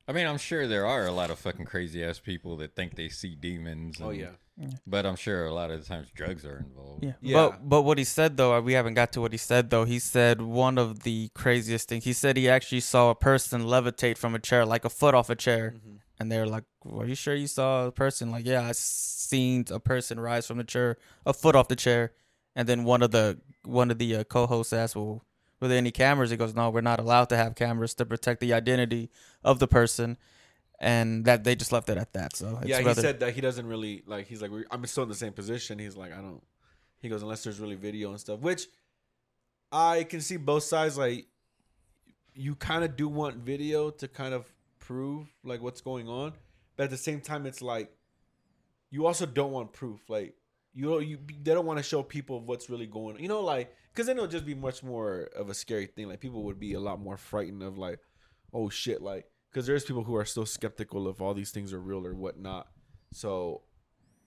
[0.08, 2.96] I mean I'm sure there are a lot of fucking crazy ass people that think
[2.96, 3.98] they see demons.
[4.00, 7.04] oh and- yeah, but I'm sure a lot of the times drugs are involved.
[7.04, 7.12] Yeah.
[7.20, 7.34] Yeah.
[7.50, 9.84] But but what he said though, we haven't got to what he said though.
[9.84, 12.04] He said one of the craziest things.
[12.04, 15.28] He said he actually saw a person levitate from a chair, like a foot off
[15.28, 15.74] a chair.
[15.76, 15.96] Mm-hmm.
[16.20, 19.80] And they're like, "Are you sure you saw a person?" Like, "Yeah, I seen a
[19.80, 22.12] person rise from the chair, a foot off the chair."
[22.54, 25.24] And then one of the one of the uh, co-hosts asked, "Well,
[25.60, 28.40] were there any cameras?" He goes, "No, we're not allowed to have cameras to protect
[28.40, 29.10] the identity
[29.42, 30.18] of the person."
[30.78, 32.36] And that they just left it at that.
[32.36, 32.78] So it's yeah.
[32.80, 34.26] He rather- said that he doesn't really like.
[34.26, 35.78] He's like, I'm still in the same position.
[35.78, 36.42] He's like, I don't.
[37.00, 38.66] He goes unless there's really video and stuff, which
[39.72, 40.98] I can see both sides.
[40.98, 41.26] Like,
[42.34, 44.46] you kind of do want video to kind of
[44.90, 46.32] prove like what's going on,
[46.76, 47.92] but at the same time, it's like
[48.90, 50.00] you also don't want proof.
[50.08, 50.34] Like,
[50.74, 53.22] you you they don't want to show people what's really going on.
[53.22, 56.08] You know, like because then it'll just be much more of a scary thing.
[56.08, 58.00] Like people would be a lot more frightened of like,
[58.52, 61.80] oh shit, like because there's people who are still skeptical if all these things are
[61.80, 62.66] real or whatnot.
[63.12, 63.62] So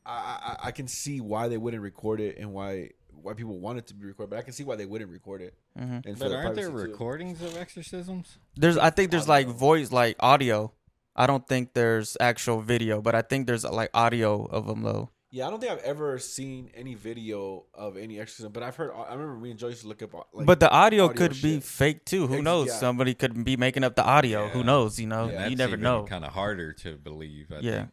[0.06, 2.92] I, I I can see why they wouldn't record it and why
[3.24, 5.42] why people want it to be recorded, but I can see why they wouldn't record
[5.42, 5.54] it.
[5.78, 6.06] Mhm.
[6.06, 6.92] And But the aren't there privacy, too.
[6.92, 8.38] recordings of exorcisms?
[8.56, 9.58] There's, I think there's like Audio.
[9.58, 10.74] voice, like audio.
[11.16, 15.10] I don't think there's actual video, but I think there's like audio of them though.
[15.30, 18.92] Yeah, I don't think I've ever seen any video of any exorcism, but I've heard.
[18.94, 20.14] I remember me and Joe used to look up.
[20.32, 22.28] Like, but the audio, audio could be fake too.
[22.28, 22.68] Who Ex- knows?
[22.68, 22.74] yeah.
[22.74, 24.48] Somebody could be making up the audio.
[24.50, 25.00] Who knows?
[25.00, 25.48] You know, Yeah.
[25.48, 26.04] you never know.
[26.04, 27.52] Kind of harder to believe.
[27.52, 27.72] I Yeah.
[27.78, 27.90] think.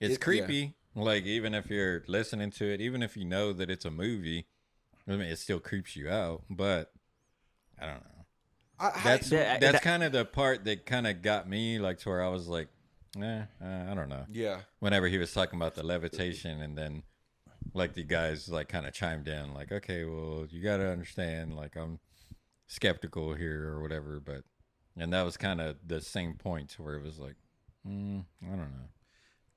[0.00, 0.24] it's It- yeah.
[0.24, 0.74] creepy.
[0.96, 4.46] Like even if you're listening to it, even if you know that it's a movie,
[5.08, 6.42] I mean, it still creeps you out.
[6.50, 6.92] But
[7.80, 8.24] I don't know.
[8.78, 11.98] I, I- That's that's that- kind of the part that kind of got me, like
[12.00, 12.68] to where I was like,
[13.20, 14.24] eh, uh, I don't know.
[14.30, 17.02] yeah, Whenever he was talking about the levitation, and then
[17.72, 21.54] like the guys like kind of chimed in, like, okay, well, you got to understand,
[21.56, 21.98] like I'm
[22.66, 24.42] skeptical here or whatever, but
[24.96, 27.36] and that was kind of the same point to where it was like,
[27.86, 28.88] mm, I don't know.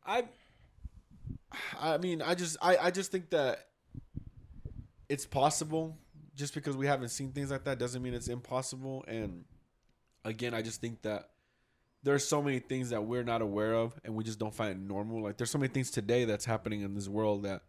[0.06, 0.24] I
[1.80, 3.68] I mean, I just I, I just think that
[5.10, 5.98] it's possible
[6.36, 9.46] just because we haven't seen things like that doesn't mean it's impossible and
[10.26, 11.30] again, I just think that
[12.04, 14.80] there's so many things that we're not aware of and we just don't find it
[14.80, 15.24] normal.
[15.24, 17.64] Like there's so many things today that's happening in this world that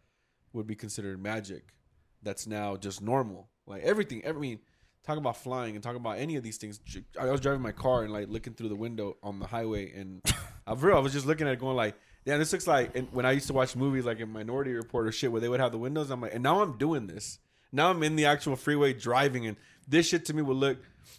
[0.52, 1.74] would be considered magic
[2.22, 3.48] that's now just normal.
[3.66, 4.60] Like everything, I mean,
[5.04, 6.80] talking about flying and talking about any of these things.
[7.18, 10.20] I was driving my car and like looking through the window on the highway, and
[10.26, 10.32] uh,
[10.66, 11.94] I real I was just looking at it, going like,
[12.28, 15.06] "Damn, this looks like." And when I used to watch movies like in Minority Report
[15.06, 17.38] or shit, where they would have the windows, I'm like, and now I'm doing this.
[17.72, 20.76] Now I'm in the actual freeway driving, and this shit to me would look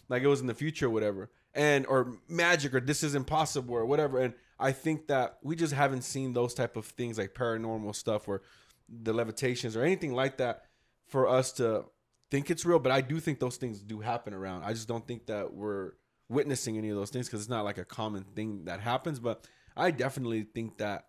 [0.08, 3.74] like it was in the future or whatever, and or magic or this is impossible
[3.74, 4.20] or whatever.
[4.20, 8.28] And I think that we just haven't seen those type of things like paranormal stuff
[8.28, 8.42] or
[8.88, 10.62] the levitations or anything like that
[11.08, 11.86] for us to
[12.30, 12.78] think it's real.
[12.78, 14.62] But I do think those things do happen around.
[14.62, 15.92] I just don't think that we're
[16.28, 19.18] witnessing any of those things because it's not like a common thing that happens.
[19.18, 19.46] But
[19.80, 21.06] I definitely think that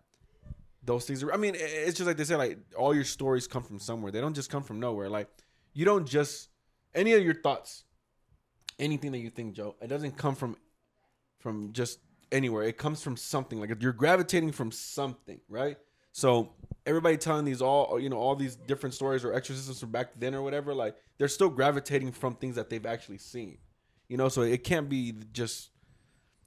[0.82, 1.32] those things are.
[1.32, 4.10] I mean, it's just like they say, like all your stories come from somewhere.
[4.10, 5.08] They don't just come from nowhere.
[5.08, 5.28] Like
[5.74, 6.48] you don't just
[6.94, 7.84] any of your thoughts,
[8.78, 10.56] anything that you think, Joe, it doesn't come from
[11.38, 11.98] from just
[12.30, 12.64] anywhere.
[12.64, 13.60] It comes from something.
[13.60, 15.76] Like you're gravitating from something, right?
[16.12, 16.52] So
[16.86, 20.34] everybody telling these all you know all these different stories or exorcisms from back then
[20.34, 23.58] or whatever, like they're still gravitating from things that they've actually seen.
[24.08, 25.70] You know, so it can't be just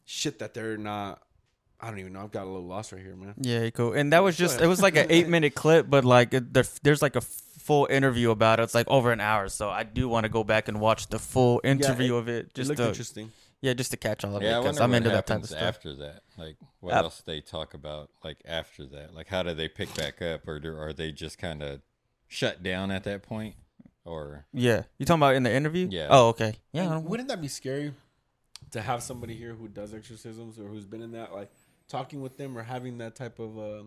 [0.05, 1.21] shit that they're not.
[1.79, 2.21] I don't even know.
[2.21, 3.33] I've got a little lost right here, man.
[3.39, 3.93] Yeah, cool.
[3.93, 6.63] And that was just it was like an eight minute clip, but like it- there,
[6.83, 8.63] there's like a full interview about it.
[8.63, 11.19] It's like over an hour, so I do want to go back and watch the
[11.19, 12.45] full interview it- of it.
[12.47, 13.31] It Just looked to, interesting.
[13.61, 15.49] yeah, just to catch all of Yeah, I it because I'm into that type of
[15.49, 15.61] stuff.
[15.61, 16.21] after that.
[16.37, 18.09] Like, what Ap- else they talk about?
[18.23, 21.37] Like after that, like how do they pick back up, or do, are they just
[21.37, 21.81] kind of
[22.27, 23.55] shut down at that point?
[24.05, 25.87] Or Yeah, you talking about in the interview?
[25.89, 26.07] Yeah.
[26.11, 26.55] Oh, okay.
[26.71, 26.93] Yeah.
[26.93, 27.93] I wouldn't that be scary
[28.71, 31.51] to have somebody here who does exorcisms or who's been in that, like
[31.87, 33.57] talking with them or having that type of?
[33.57, 33.83] Uh,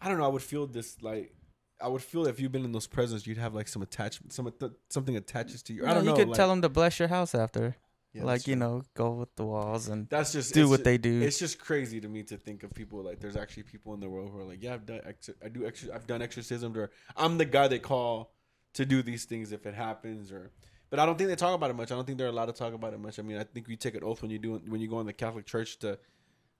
[0.00, 0.24] I don't know.
[0.24, 1.34] I would feel this like.
[1.80, 4.52] I would feel if you've been in those presence, you'd have like some attachment, some
[4.90, 5.86] something attaches to you.
[5.86, 6.16] I don't you know.
[6.16, 7.76] could like- tell them to bless your house after,
[8.12, 10.98] Yeah, like you know, go with the walls and That's just do what ju- they
[10.98, 11.22] do.
[11.22, 14.08] It's just crazy to me to think of people like there's actually people in the
[14.08, 16.90] world who are like, yeah, I've done, ex- I do, exor- I've done exorcisms, or
[17.16, 18.32] I'm the guy they call
[18.74, 20.50] to do these things if it happens, or.
[20.90, 21.92] But I don't think they talk about it much.
[21.92, 23.18] I don't think they're allowed to talk about it much.
[23.20, 25.06] I mean, I think you take an oath when you do when you go in
[25.06, 25.96] the Catholic Church to,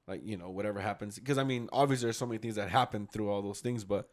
[0.09, 1.19] like, you know, whatever happens.
[1.19, 4.09] Because I mean, obviously, there's so many things that happen through all those things, but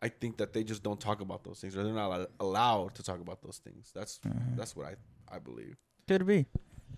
[0.00, 2.94] I think that they just don't talk about those things, or they're not allowed, allowed
[2.96, 3.90] to talk about those things.
[3.94, 4.56] That's Mm-hmm.
[4.56, 4.94] that's what I
[5.34, 5.76] I believe.
[6.08, 6.46] Could be.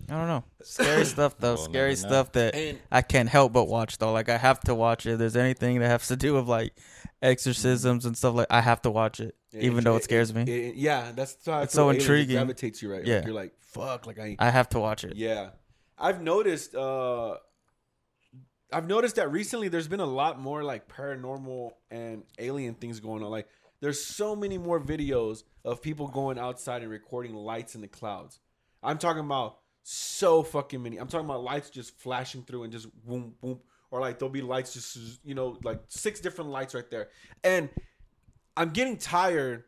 [0.09, 0.43] I don't know.
[0.61, 1.53] Scary stuff though.
[1.55, 4.11] We'll Scary stuff that And I can't help but watch though.
[4.11, 5.13] Like I have to watch it.
[5.13, 6.73] If there's anything that has to do with like
[7.21, 10.43] exorcisms and stuff like I have to watch it, even though it scares me.
[10.43, 12.35] it- yeah, that's how It's so Aliens, it intriguing.
[12.35, 12.99] gravitates you right.
[12.99, 13.25] Like, Yeah.
[13.25, 14.05] you're like fuck.
[14.05, 15.15] Like I I have to watch it.
[15.15, 15.49] yeah.
[15.97, 16.75] I've noticed.
[16.75, 17.37] uh
[18.75, 23.23] I've noticed that recently there's been a lot more like paranormal and alien things going
[23.23, 23.31] on.
[23.31, 23.47] Like
[23.79, 28.41] there's so many more videos of people going outside and recording lights in the clouds.
[28.83, 30.97] I'm talking about so fucking many.
[30.97, 33.61] I'm talking about lights just flashing through and just boom boom
[33.91, 37.07] or like there'll be lights just you know like six different lights right there.
[37.45, 37.69] And
[38.57, 39.63] I'm getting tired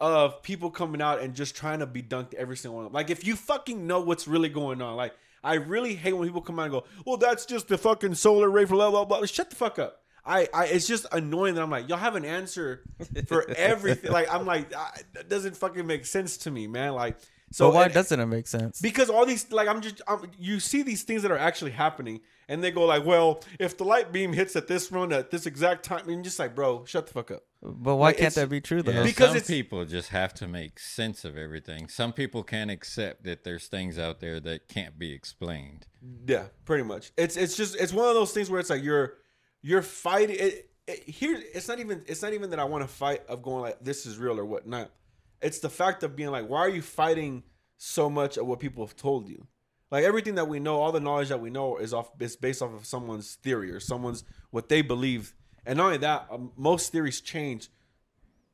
[0.00, 2.90] of people coming out and just trying to be dunked every single one.
[2.90, 6.42] Like if you fucking know what's really going on, like I really hate when people
[6.42, 9.24] come out and go, "Well, that's just the fucking solar ray for blah blah blah."
[9.26, 10.00] Shut the fuck up.
[10.24, 12.82] I, I it's just annoying that I'm like, y'all have an answer
[13.26, 14.12] for everything.
[14.12, 16.92] like I'm like, I, that doesn't fucking make sense to me, man.
[16.92, 17.16] Like,
[17.52, 18.80] so So why and- doesn't it make sense?
[18.80, 22.20] because all these like I'm just I'm, you see these things that are actually happening,
[22.48, 25.46] and they go like, well, if the light beam hits at this run at this
[25.46, 27.42] exact time, and you're just like, bro, shut the fuck up.
[27.62, 28.92] But why like, can't that be true though?
[28.92, 31.88] yeah, Because some people just have to make sense of everything.
[31.88, 35.86] Some people can't accept that there's things out there that can't be explained.
[36.26, 37.12] Yeah, pretty much.
[37.18, 39.14] It's it's just it's one of those things where it's like you're
[39.62, 40.36] you're fighting.
[40.38, 43.42] It, it, here, it's not even it's not even that I want to fight of
[43.42, 44.90] going like this is real or whatnot.
[45.42, 47.42] It's the fact of being like, why are you fighting
[47.78, 49.46] so much of what people have told you?
[49.90, 52.62] Like everything that we know, all the knowledge that we know is off is based
[52.62, 55.34] off of someone's theory or someone's what they believe.
[55.66, 57.68] And not only that, um, most theories change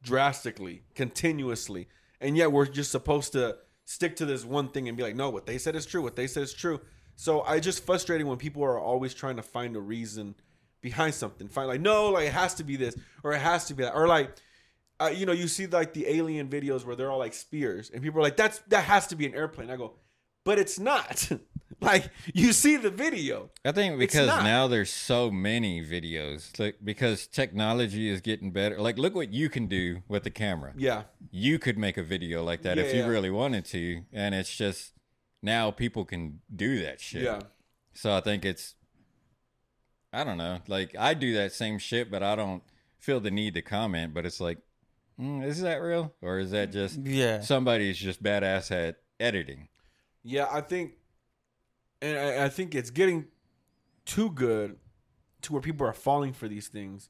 [0.02, 1.88] drastically, continuously,
[2.20, 5.28] and yet we're just supposed to stick to this one thing and be like, no,
[5.28, 6.02] what they said is true.
[6.02, 6.80] What they said is true.
[7.16, 10.34] So I just frustrating when people are always trying to find a reason
[10.80, 11.48] behind something.
[11.48, 13.94] Find like, no, like it has to be this or it has to be that,
[13.94, 14.30] or like.
[14.98, 18.02] Uh, you know, you see like the alien videos where they're all like spears, and
[18.02, 19.94] people are like, "That's that has to be an airplane." I go,
[20.44, 21.30] but it's not.
[21.80, 23.50] like you see the video.
[23.64, 28.80] I think because now there's so many videos, like because technology is getting better.
[28.80, 30.72] Like, look what you can do with the camera.
[30.76, 33.06] Yeah, You could make a video like that if you yeah.
[33.06, 34.92] really wanted to, and it's just
[35.42, 37.22] now people can do that shit.
[37.22, 37.40] yeah.
[37.94, 38.74] So I think it's,
[40.12, 42.62] I don't know, like I do that same shit, but I don't
[42.98, 44.12] feel the need to comment.
[44.14, 44.58] But it's like,
[45.20, 46.14] mm, is that real?
[46.22, 47.40] Or is that just yeah.
[47.40, 49.68] somebody's just badass at editing?
[50.22, 50.94] Yeah, I think,
[52.02, 53.26] and I, I think it's getting
[54.04, 54.76] too good
[55.42, 57.08] to where people are falling for these things,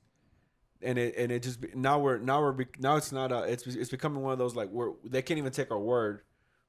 [0.82, 3.90] and it and it just now we're now we're now it's not a it's it's
[3.90, 6.20] becoming one of those like where they can't even take our word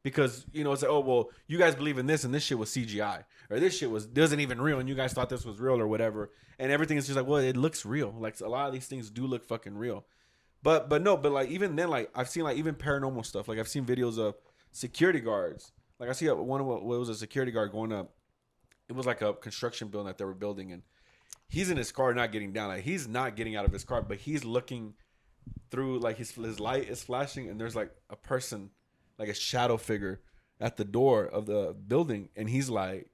[0.03, 2.57] because you know it's like oh well you guys believe in this and this shit
[2.57, 5.59] was CGI or this shit was doesn't even real and you guys thought this was
[5.59, 6.31] real or whatever.
[6.59, 8.15] And everything is just like well it looks real.
[8.17, 10.05] Like a lot of these things do look fucking real
[10.63, 13.47] but but no, but like even then, like I've seen like even paranormal stuff.
[13.47, 14.35] Like I've seen videos of
[14.71, 15.71] security guards.
[15.99, 18.13] Like I see one of what was a security guard going up.
[18.89, 20.83] It was like a construction building that they were building, and
[21.47, 22.69] he's in his car, not getting down.
[22.69, 24.93] Like he's not getting out of his car, but he's looking
[25.71, 25.99] through.
[25.99, 28.69] Like his his light is flashing, and there's like a person,
[29.17, 30.21] like a shadow figure,
[30.59, 33.09] at the door of the building, and he's like,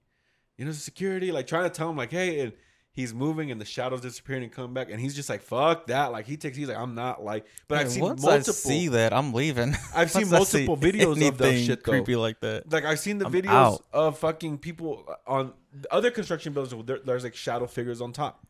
[0.58, 2.54] you know, security, like trying to tell him like, hey, and
[2.94, 6.12] he's moving and the shadows disappearing and coming back, and he's just like fuck that.
[6.12, 7.46] Like he takes, he's like I'm not like.
[7.68, 8.32] But I've seen multiple.
[8.32, 9.76] I see that, I'm leaving.
[9.96, 11.92] I've seen multiple videos of that shit, though.
[11.92, 12.72] creepy like that.
[12.72, 13.84] Like I've seen the I'm videos out.
[13.92, 16.86] of fucking people on the other construction buildings.
[16.86, 18.46] There, there's like shadow figures on top,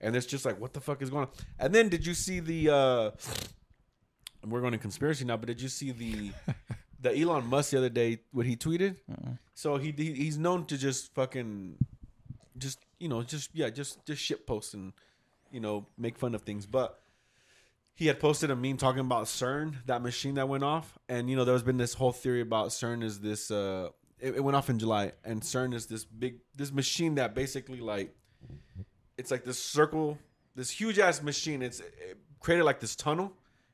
[0.00, 1.30] and it's just like, what the fuck is going on?
[1.58, 2.70] And then did you see the?
[2.70, 3.10] uh
[4.46, 6.30] We're going to conspiracy now, but did you see the
[7.00, 8.20] the Elon Musk the other day?
[8.32, 8.96] What he tweeted?
[9.54, 11.76] So he, he he's known to just fucking,
[12.58, 14.92] just you know, just yeah, just just shit post and
[15.50, 17.00] you know make fun of things, but
[17.94, 21.36] he had posted a meme talking about CERN, that machine that went off, and you
[21.36, 23.50] know there's been this whole theory about CERN is this.
[23.50, 27.34] uh it, it went off in July, and CERN is this big this machine that
[27.34, 28.14] basically like
[29.18, 30.18] it's like this circle,
[30.54, 31.62] this huge ass machine.
[31.62, 33.32] It's it created like this tunnel,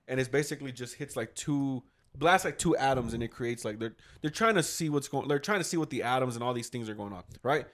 [0.09, 1.83] and it's basically just hits like two
[2.17, 5.29] blasts like two atoms, and it creates like they're they're trying to see what's going.
[5.29, 7.67] They're trying to see what the atoms and all these things are going on, right?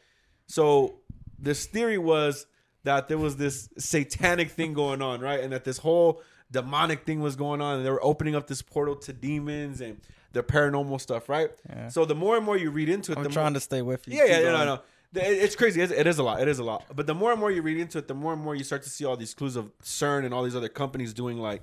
[0.46, 1.00] So
[1.38, 2.46] this theory was
[2.84, 5.40] that there was this satanic thing going on, right?
[5.40, 8.62] And that this whole demonic thing was going on, and they were opening up this
[8.62, 10.00] portal to demons and
[10.32, 11.50] the paranormal stuff, right?
[11.68, 11.88] Yeah.
[11.88, 13.24] So the more and more you read into it, the more.
[13.26, 14.16] I'm the trying more, to stay with you.
[14.16, 14.82] yeah, yeah, no, no, no.
[15.14, 15.80] It's crazy.
[15.80, 16.40] It's- It is a lot.
[16.42, 16.84] It is a lot.
[16.94, 18.82] But the more and more you read into it, the more and more you start
[18.82, 21.62] to see all these clues of CERN and all these other companies doing like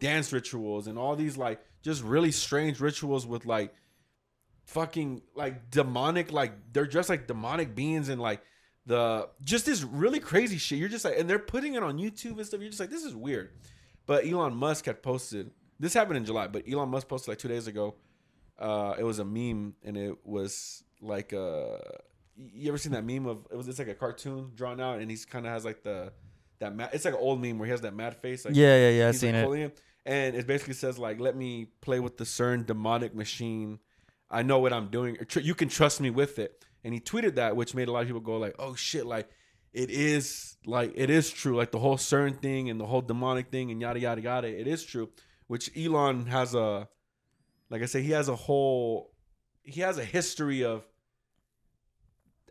[0.00, 3.74] dance rituals and all these like just really strange rituals with like
[4.66, 8.42] fucking like demonic like they're just like demonic beings and like
[8.88, 10.78] the just this really crazy shit.
[10.78, 12.60] You're just like and they're putting it on YouTube and stuff.
[12.60, 13.50] You're just like this is weird.
[14.06, 17.48] But Elon Musk had posted this happened in July, but Elon Musk posted like two
[17.48, 17.94] days ago.
[18.58, 21.76] Uh, it was a meme and it was like uh
[22.36, 25.10] you ever seen that meme of it was it's like a cartoon drawn out and
[25.10, 26.12] he's kind of has like the
[26.58, 28.74] that mad, it's like an old meme where he has that mad face like Yeah,
[28.76, 29.08] yeah, yeah.
[29.08, 29.78] I've seen like, it.
[30.06, 33.78] and it basically says like let me play with the CERN demonic machine
[34.30, 37.54] I know what I'm doing you can trust me with it and he tweeted that
[37.54, 39.28] which made a lot of people go like oh shit like
[39.74, 41.54] it is like it is true.
[41.54, 44.66] Like the whole CERN thing and the whole demonic thing and yada yada yada it
[44.66, 45.10] is true
[45.46, 46.88] which Elon has a
[47.68, 49.12] like I say he has a whole
[49.62, 50.84] he has a history of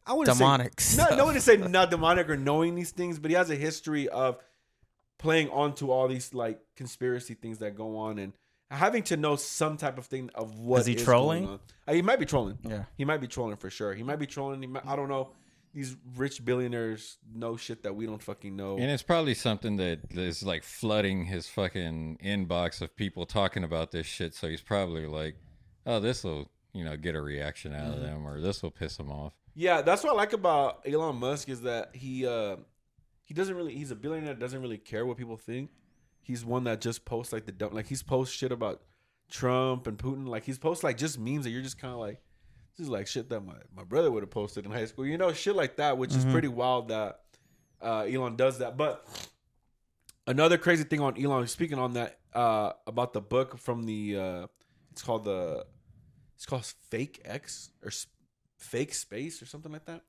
[0.05, 3.31] I wouldn't Demonic say not, one to say not demonic or knowing these things, but
[3.31, 4.37] he has a history of
[5.17, 8.33] playing onto all these like conspiracy things that go on and
[8.69, 11.47] having to know some type of thing of what Is he going trolling?
[11.47, 11.59] on.
[11.87, 12.57] Uh, he might be trolling.
[12.63, 12.83] Yeah.
[12.97, 13.93] He might be trolling for sure.
[13.93, 14.61] He might be trolling.
[14.61, 15.31] He might, I don't know.
[15.73, 18.77] These rich billionaires know shit that we don't fucking know.
[18.77, 23.91] And it's probably something that is like flooding his fucking inbox of people talking about
[23.91, 24.33] this shit.
[24.33, 25.35] So he's probably like,
[25.85, 27.93] "Oh, this will, you know, get a reaction out Mm-hmm.
[27.93, 31.17] of them, or this will piss them off." Yeah, that's what I like about Elon
[31.17, 32.55] Musk is that he uh
[33.23, 35.69] he doesn't really he's a billionaire that doesn't really care what people think.
[36.27, 38.81] He's one that just posts like the dumb like he's posts shit about
[39.31, 40.27] Trump and Putin.
[40.27, 42.19] Like he's posts like just memes that you're just kind of like
[42.75, 45.05] this is like shit that my, my brother would have posted in high school.
[45.05, 47.21] You know, shit like that, which is pretty wild that
[47.81, 48.75] uh Elon does that.
[48.75, 49.07] But
[50.27, 54.47] another crazy thing on Elon speaking on that uh about the book from the uh
[54.91, 55.65] it's called the
[56.35, 57.91] it's called Fake X or
[58.57, 60.01] Fake Space or something like that.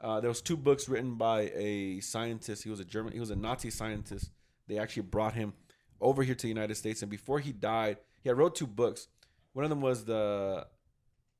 [0.00, 2.64] Uh, there was two books written by a scientist.
[2.64, 3.12] He was a German.
[3.12, 4.30] He was a Nazi scientist.
[4.68, 5.52] They actually brought him
[6.00, 9.08] over here to the United States, and before he died, he had wrote two books.
[9.52, 10.66] One of them was the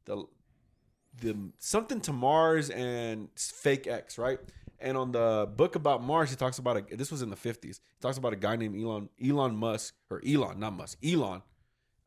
[0.04, 0.24] the
[1.20, 4.38] the something to Mars and Fake X, right?
[4.78, 6.96] And on the book about Mars, he talks about a.
[6.96, 7.80] This was in the fifties.
[7.94, 11.42] He talks about a guy named Elon Elon Musk or Elon, not Musk, Elon,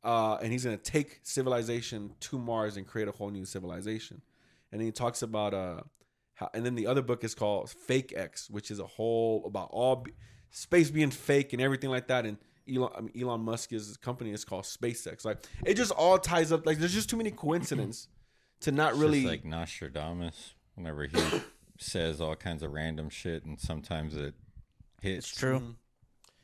[0.03, 4.21] uh, and he's gonna take civilization to Mars and create a whole new civilization.
[4.71, 5.81] And he talks about uh,
[6.33, 9.69] how, and then the other book is called Fake X, which is a whole about
[9.71, 10.05] all
[10.55, 12.25] space being fake and everything like that.
[12.25, 12.37] And
[12.73, 15.25] Elon I mean, Elon Musk's company is called SpaceX.
[15.25, 16.65] Like it just all ties up.
[16.65, 18.07] Like there's just too many coincidences
[18.61, 20.53] to not It's really like Nostradamus.
[20.75, 21.17] Whenever he
[21.77, 24.33] says all kinds of random shit, and sometimes it
[25.01, 25.29] hits.
[25.29, 25.59] It's true.
[25.59, 25.71] Mm-hmm.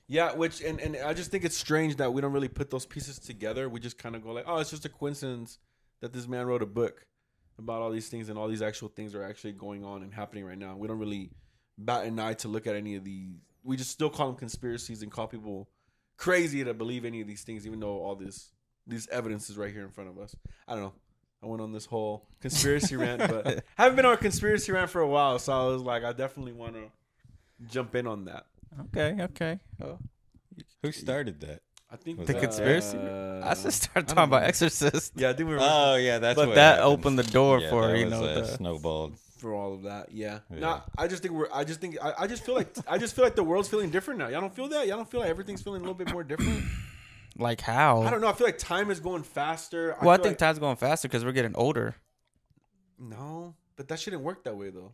[0.08, 2.86] Yeah, which and, and I just think it's strange that we don't really put those
[2.86, 3.69] pieces together.
[3.69, 5.58] We just kind of go like, oh, it's just a coincidence
[6.02, 7.06] that this man wrote a book
[7.58, 10.43] about all these things and all these actual things are actually going on and happening
[10.43, 10.76] right now.
[10.76, 11.32] We don't really
[11.78, 13.30] bat an eye to look at any of the.
[13.63, 15.69] We just still call them conspiracies and call people
[16.17, 18.52] crazy to believe any of these things, even though all this
[18.88, 20.36] these evidence is right here in front of us.
[20.67, 20.93] I don't know.
[21.43, 25.02] I went on this whole conspiracy rant, but haven't been on a conspiracy rant for
[25.02, 26.84] a while, so I was like, I definitely want to
[27.69, 28.45] jump in on that.
[28.95, 29.60] Okay, okay.
[29.84, 29.97] Oh.
[30.84, 31.62] Who started that?
[31.91, 32.97] I think Was The that- conspiracy.
[32.97, 34.47] uh, I just started talking about know.
[34.47, 35.13] Exorcist.
[35.15, 36.93] Yeah, I think we were Oh yeah, that's But what that happened.
[37.00, 39.15] opened the door Yeah, for, that you was, know, the- snowballed.
[39.42, 40.12] For all of that.
[40.14, 40.40] Yeah.
[40.50, 40.60] Yeah.
[40.60, 41.48] No, I just think we're.
[41.52, 41.98] I just think.
[42.02, 42.74] I, I just feel like.
[42.88, 44.28] I just feel like the world's feeling different now.
[44.30, 44.88] Y'all don't feel that?
[44.88, 46.64] Y'all don't feel like everything's feeling a little bit more different?
[47.38, 48.02] Like how?
[48.04, 48.28] I don't know.
[48.28, 49.96] I feel like time is going faster.
[50.02, 51.96] Well, I feel think like- time's going faster because we're getting older.
[53.00, 54.94] no, but that shouldn't work that way though.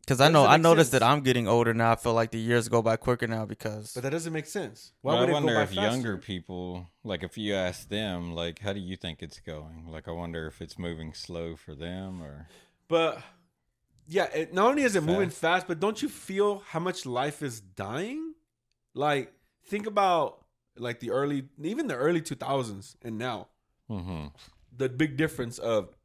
[0.00, 1.00] Because I know I noticed sense.
[1.00, 1.92] that I'm getting older now.
[1.92, 4.92] I feel like the years go by quicker now because But that doesn't make sense.
[5.02, 8.34] Well, I would it go wonder by if younger people, like if you ask them,
[8.34, 9.86] like, how do you think it's going?
[9.88, 12.48] Like, I wonder if it's moving slow for them or.
[12.86, 13.22] But
[14.06, 15.40] yeah, it, not only is it moving Fast.
[15.40, 18.34] fast, but don't you feel how much life is dying?
[18.94, 19.32] Like,
[19.66, 20.44] think about
[20.76, 23.48] like the early, even the early two thousands, and now
[23.88, 24.26] hmm
[24.76, 25.96] the big difference of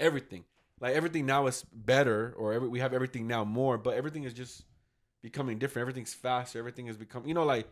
[0.00, 0.44] everything.
[0.80, 4.32] Like everything now is better, or every, we have everything now more, but everything is
[4.34, 4.64] just
[5.22, 5.82] becoming different.
[5.82, 6.58] Everything's faster.
[6.58, 7.68] Everything has become, you know, like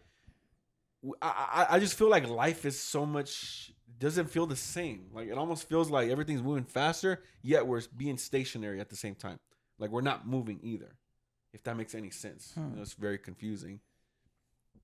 [1.23, 5.07] I, I just feel like life is so much doesn't feel the same.
[5.13, 9.15] Like it almost feels like everything's moving faster, yet we're being stationary at the same
[9.15, 9.39] time.
[9.81, 10.95] Like we're not moving either.
[11.53, 12.71] If that makes any sense, Hmm.
[12.71, 13.81] you know, it's very confusing.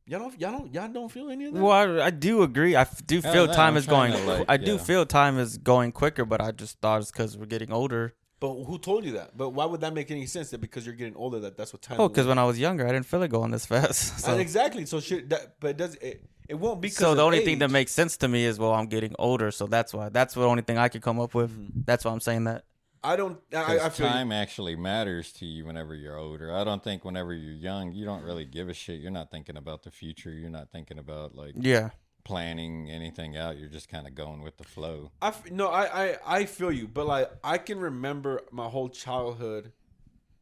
[0.08, 1.60] Y'all don't, y'all don't, y'all don't feel any of that.
[1.60, 2.76] well, I, I do agree.
[2.76, 4.12] I f- do I feel don't time I'm is going.
[4.12, 4.78] to, like, I do yeah.
[4.78, 8.14] feel time is going quicker, but I just thought it's because we're getting older.
[8.38, 9.36] But who told you that?
[9.36, 10.50] But why would that make any sense?
[10.50, 11.98] That because you're getting older, that that's what time.
[12.00, 14.20] Oh, because when I was younger, I didn't feel it going this fast.
[14.20, 14.86] So, exactly.
[14.86, 15.28] So shit.
[15.30, 16.22] That, but it does it?
[16.48, 16.88] It won't be.
[16.88, 19.50] so the of only thing that makes sense to me is well, I'm getting older,
[19.50, 20.10] so that's why.
[20.10, 21.50] That's the only thing I could come up with.
[21.50, 21.80] Mm-hmm.
[21.84, 22.64] That's why I'm saying that.
[23.06, 23.38] I don't.
[23.54, 24.08] I, I feel.
[24.08, 26.54] time actually matters to you whenever you're older.
[26.54, 29.00] I don't think whenever you're young, you don't really give a shit.
[29.00, 30.30] You're not thinking about the future.
[30.32, 31.90] You're not thinking about like Yeah.
[32.24, 33.56] planning anything out.
[33.58, 35.12] You're just kind of going with the flow.
[35.22, 35.68] I f- no.
[35.68, 39.72] I, I I feel you, but like I can remember my whole childhood,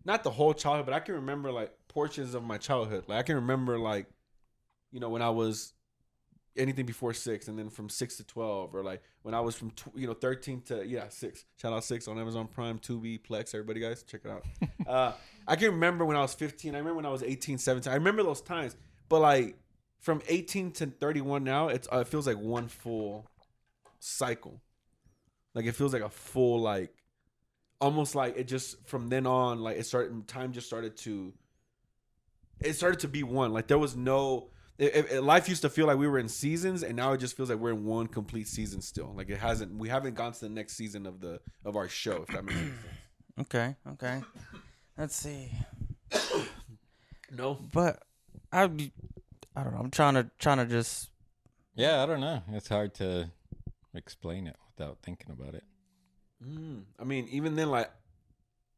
[0.05, 3.05] not the whole childhood, but I can remember like portions of my childhood.
[3.09, 4.07] Like I can remember like,
[4.90, 5.72] you know, when I was
[6.57, 9.71] anything before six, and then from six to twelve, or like when I was from
[9.71, 11.45] tw- you know thirteen to yeah six.
[11.61, 13.55] Shout out six on Amazon Prime, Tubi, Plex.
[13.55, 14.45] Everybody, guys, check it out.
[14.87, 15.12] uh,
[15.47, 16.75] I can remember when I was fifteen.
[16.75, 17.93] I remember when I was 18, 17.
[17.93, 18.77] I remember those times,
[19.09, 19.57] but like
[20.01, 23.27] from eighteen to thirty one now, it's uh, it feels like one full
[23.99, 24.61] cycle.
[25.55, 27.05] Like it feels like a full like
[27.81, 31.33] almost like it just from then on like it started time just started to
[32.61, 35.68] it started to be one like there was no it, it- it- life used to
[35.70, 38.06] feel like we were in seasons and now it just feels like we're in one
[38.06, 41.40] complete season still like it hasn't we haven't gone to the next season of the
[41.64, 42.72] of our show if that makes sense
[43.40, 43.74] Okay.
[43.94, 44.22] Okay.
[44.96, 45.50] Let's see.
[47.30, 48.00] no But
[48.52, 49.80] I, I don't know.
[49.80, 51.10] I'm trying to trying to just.
[51.74, 52.42] Yeah, I don't know.
[52.52, 53.30] It's hard to
[53.94, 55.64] explain it without thinking about it.
[56.46, 56.82] Mm.
[57.00, 57.90] I mean, even then, like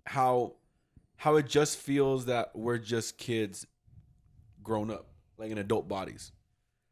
[0.07, 0.55] how
[1.17, 3.67] how it just feels that we're just kids
[4.63, 6.33] grown up, like in adult bodies.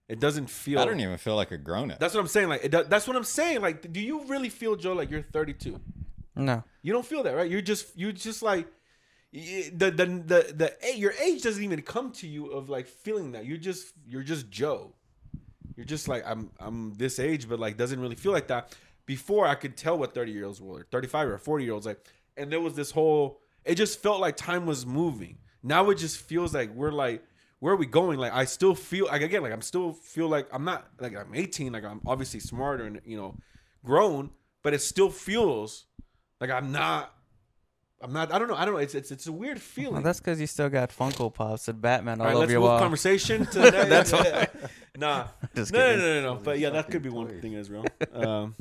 [0.09, 0.79] It doesn't feel.
[0.81, 1.99] I don't even feel like a grown up.
[1.99, 2.49] That's what I'm saying.
[2.49, 3.63] Like, it, do- that's what I'm saying.
[3.63, 5.81] Like, do you really feel, Joe, like you're 32?
[6.37, 6.63] No.
[6.83, 7.51] You don't feel that, right?
[7.51, 8.67] You're just, you just like
[9.33, 13.47] the the the the your age doesn't even come to you of like feeling that.
[13.47, 14.93] You're just you're just Joe.
[15.77, 18.77] You're just like I'm I'm this age, but like doesn't really feel like that.
[19.07, 22.07] Before I could tell what 30 year olds were, 35 or 40 year olds like,
[22.37, 23.41] and there was this whole.
[23.65, 25.39] It just felt like time was moving.
[25.63, 27.25] Now it just feels like we're like.
[27.61, 28.19] Where are we going?
[28.19, 31.35] Like I still feel like again, like I'm still feel like I'm not like I'm
[31.35, 33.37] 18, like I'm obviously smarter and you know,
[33.85, 34.31] grown,
[34.63, 35.87] but it still feels
[36.41, 37.13] like I'm not.
[38.03, 38.33] I'm not.
[38.35, 38.55] I don't know.
[38.55, 38.81] I don't know.
[38.81, 39.95] It's it's it's a weird feeling.
[39.95, 42.53] Well, that's because you still got Funko Pops and Batman all All right, over let's
[42.53, 42.79] your move wall.
[42.79, 43.89] conversation to that.
[43.89, 44.49] That's why.
[44.97, 46.01] Nah, Just no, no, kidding.
[46.05, 46.41] no, no, no.
[46.41, 47.85] But yeah, that could be one thing as well.
[48.13, 48.55] Um,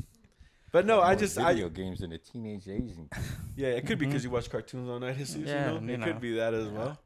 [0.72, 3.08] but no, I More just, I video games than a teenage Asian.
[3.54, 5.16] yeah, it could be because you watch cartoons all night.
[5.16, 6.06] Jesus, Yeah, you know, you it know.
[6.06, 6.98] could be that as well.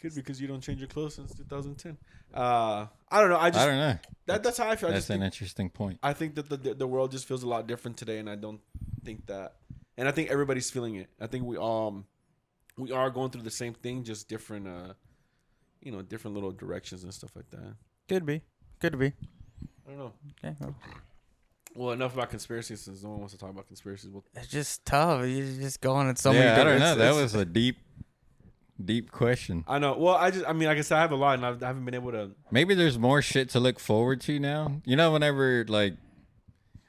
[0.00, 1.96] Could be because you don't change your clothes since 2010.
[2.32, 3.38] Uh, I don't know.
[3.38, 3.98] I just I don't know.
[4.26, 4.88] that that's how I feel.
[4.88, 5.98] I That's just an think, interesting point.
[6.02, 8.60] I think that the the world just feels a lot different today, and I don't
[9.04, 9.54] think that.
[9.96, 11.08] And I think everybody's feeling it.
[11.20, 12.04] I think we um
[12.76, 14.92] we are going through the same thing, just different uh
[15.80, 17.74] you know different little directions and stuff like that.
[18.08, 18.42] Could be.
[18.80, 19.06] Could be.
[19.86, 20.12] I don't know.
[20.44, 20.54] Okay.
[20.60, 20.74] well,
[21.74, 24.10] Well, enough about conspiracies since no one wants to talk about conspiracies.
[24.10, 25.26] Well, It's just tough.
[25.26, 26.94] You're just going in so yeah, many I don't know.
[26.96, 27.78] That was a deep,
[28.82, 29.64] deep question.
[29.66, 29.96] I know.
[29.98, 31.66] Well, I just I mean, like I said, I have a lot, and I've, I
[31.66, 32.30] haven't been able to.
[32.50, 34.80] Maybe there's more shit to look forward to now.
[34.84, 35.94] You know, whenever like,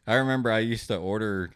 [0.08, 1.52] I remember I used to order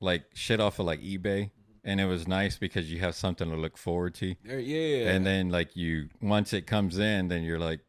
[0.00, 1.50] like shit off of like eBay,
[1.84, 4.34] and it was nice because you have something to look forward to.
[4.44, 5.10] Yeah, yeah.
[5.10, 7.80] And then like you, once it comes in, then you're like,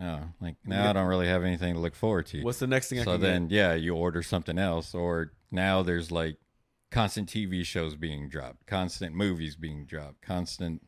[0.00, 2.42] oh, like now I don't really have anything to look forward to.
[2.42, 6.10] what's the next thing I so then yeah, you order something else, or now there's
[6.10, 6.36] like
[6.96, 10.80] constant TV shows being dropped, constant movies being dropped, constant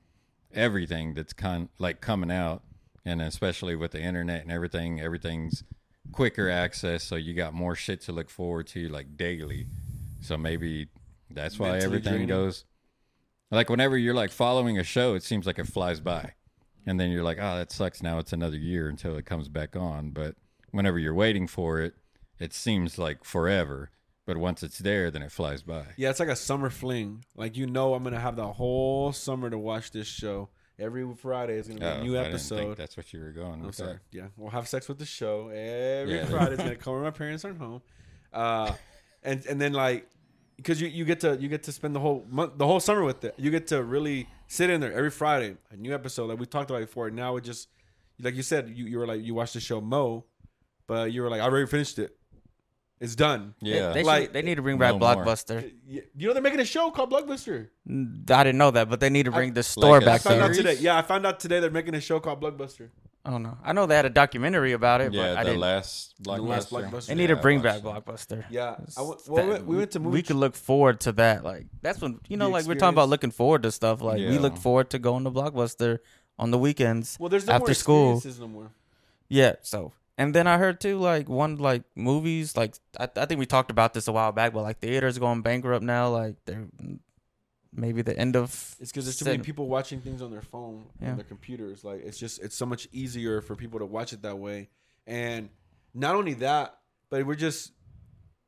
[0.55, 2.63] everything that's con like coming out,
[3.05, 5.65] and especially with the internet and everything, everything's
[6.11, 9.67] quicker access, so you got more shit to look forward to like daily.
[10.23, 10.89] So maybe
[11.29, 12.29] that's why Mentally everything draining.
[12.29, 12.65] goes.
[13.51, 16.33] Like whenever you're like following a show, it seems like it flies by,
[16.87, 18.03] and then you're like, oh, that sucks.
[18.03, 20.13] Now it's another year until it comes back on.
[20.13, 20.37] But
[20.71, 21.97] whenever you're waiting for it,
[22.39, 23.91] it seems like forever.
[24.29, 25.85] But once it's there, then it flies by.
[25.97, 27.25] Yeah, it's like a summer fling.
[27.35, 30.51] Like you know, I'm gonna have the whole summer to watch this show.
[30.79, 32.57] Every Friday is gonna be Oh, a new episode.
[32.59, 33.55] think that's what you were going.
[33.55, 33.95] I'm with sorry.
[33.95, 34.01] that.
[34.13, 36.27] Yeah, we'll have sex with the show every Yeah.
[36.27, 36.53] Friday.
[36.53, 37.81] It's gonna come when my parents aren't home,
[38.35, 38.73] uh,
[39.23, 40.07] and and then like
[40.57, 43.03] because you, you get to you get to spend the whole month the whole summer
[43.05, 43.35] with it.
[43.39, 46.69] You get to really sit in there every Friday a new episode like we talked
[46.71, 47.11] about before.
[47.11, 47.69] Now it just
[48.21, 50.27] like you said you, you were like you watched the show Mo,
[50.87, 52.15] but you were like I already finished it.
[53.01, 53.55] It's done.
[53.61, 55.15] Yeah, they, Like, should, they need to bring back no more.
[55.25, 55.71] Blockbuster.
[55.87, 57.69] You know they're making a show called Blockbuster.
[57.89, 60.27] Mm, I didn't know that, but they need to bring the store like a back
[60.27, 60.57] I found out Series?
[60.57, 60.77] today.
[60.81, 62.89] Yeah, I found out today they're making a show called Blockbuster.
[63.25, 63.59] I don't know.
[63.63, 65.35] I know they had a documentary about it, yeah.
[65.35, 65.61] but I the didn't.
[65.61, 66.37] last blockbuster.
[66.37, 67.07] The last Blockbuster.
[67.07, 68.07] They need Yeah, to I bring back watched.
[68.07, 68.45] Blockbuster.
[68.51, 70.13] Yeah, I went, That- well, we, went, we went to movie.
[70.15, 71.45] we could look forward to that.
[71.45, 73.11] Like that's when you know, The like we're talking about experience.
[73.11, 74.01] looking forward to stuff.
[74.01, 74.41] Like we Yeah.
[74.41, 75.99] look forward to going to Blockbuster
[76.39, 77.17] on the weekends.
[77.21, 78.15] well, there's no after more school.
[78.15, 78.71] experiences no more.
[79.29, 79.57] Yeah.
[79.63, 83.47] So and then I heard too, like one like movies, like I, I think we
[83.47, 86.11] talked about this a while back, but like theaters going bankrupt now.
[86.11, 86.67] Like they're
[87.73, 88.51] maybe the end of.
[88.81, 91.11] It's because there's too many people watching things on their phone, Yeah.
[91.13, 91.85] on their computers.
[91.85, 94.69] Like it's just it's so much easier for people to watch it that way.
[95.07, 95.49] And
[95.95, 96.79] not only that,
[97.11, 97.73] but we're just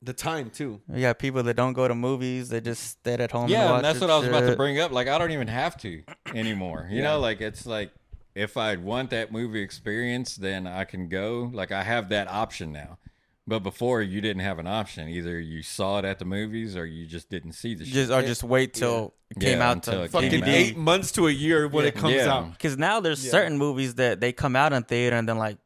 [0.02, 0.80] the time too.
[0.92, 3.42] You got people that don't go to movies; they just stay at home.
[3.44, 4.92] and Yeah, watch and that's their what I was about to bring up.
[4.92, 6.02] Like, I don't even have to
[6.34, 6.88] anymore.
[6.90, 7.10] You Yeah.
[7.12, 7.92] know, like it's like
[8.34, 11.50] if I want that movie experience, then I can go.
[11.52, 12.98] Like, I have that option now.
[13.46, 15.08] But before, you didn't have an option.
[15.08, 17.94] Either you saw it at the movies, or you just didn't see the shit.
[17.94, 20.48] Just or just wait till it came Yeah, out to it Fucking came out.
[20.48, 22.32] eight months to a year when it comes Yeah.
[22.32, 22.52] out.
[22.52, 23.32] Because now there's Yeah.
[23.32, 25.58] certain movies that they come out in theater and then like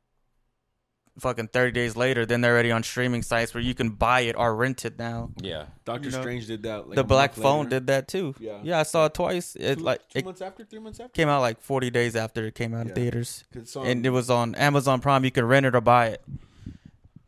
[1.19, 4.35] fucking 30 days later, then they're already on streaming sites where you can buy it
[4.37, 5.31] or rent it now.
[5.41, 6.89] yeah, Doctor You know, Strange did that.
[6.89, 7.71] Like the Black Phone later.
[7.71, 8.35] did that too.
[8.41, 8.59] Yeah.
[8.63, 9.57] Yeah, I saw it twice.
[9.57, 11.13] It Two, like two it months after, three months after.
[11.13, 12.91] came out like 40 days after it came out Yeah.
[12.91, 13.45] in theaters.
[13.77, 15.25] On- And it was on Amazon Prime.
[15.25, 16.23] You could rent it or buy it.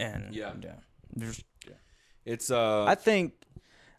[0.01, 0.53] And Yeah.
[0.61, 0.75] yeah.
[1.15, 1.43] There's-
[2.25, 3.35] it's uh, I think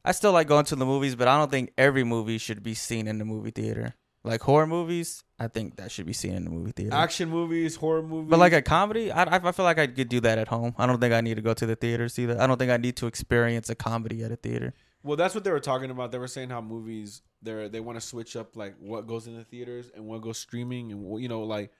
[0.04, 2.74] I still like going to the movies, but I don't think every movie should be
[2.74, 3.96] seen in the movie theater.
[4.28, 6.96] Like horror movies, I think that should be seen in the movie theater.
[6.96, 8.30] action movies, horror movies.
[8.30, 10.76] But like a comedy, I, I feel like I could do that at home.
[10.78, 12.40] I don't think I need to go to the theater see that.
[12.40, 14.74] I don't think I need to experience a comedy at a theater.
[15.04, 16.12] Well, that's what they were talking about.
[16.12, 19.38] They were saying how movies they they want to switch up like what goes in
[19.38, 21.72] the theaters and what goes streaming, and you know, like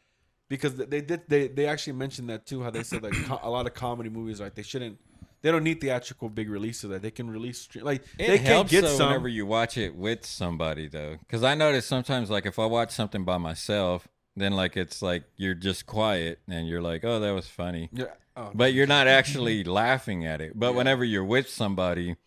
[0.50, 2.64] because they did they they actually mentioned that too.
[2.64, 4.98] How they said like a lot of comedy movies like they shouldn't
[5.42, 8.46] they don't need theatrical big release releases that they can release like it they can
[8.48, 9.08] helps get though some.
[9.08, 12.92] whenever you watch it with somebody though, because I notice sometimes like if I watch
[12.92, 17.32] something by myself, then like it's like you're just quiet and you're like, oh, that
[17.32, 17.90] was funny.
[17.94, 18.06] yeah.
[18.36, 20.54] Oh, but you're not actually laughing at it.
[20.60, 20.78] But Yeah.
[20.78, 22.18] whenever you're with somebody,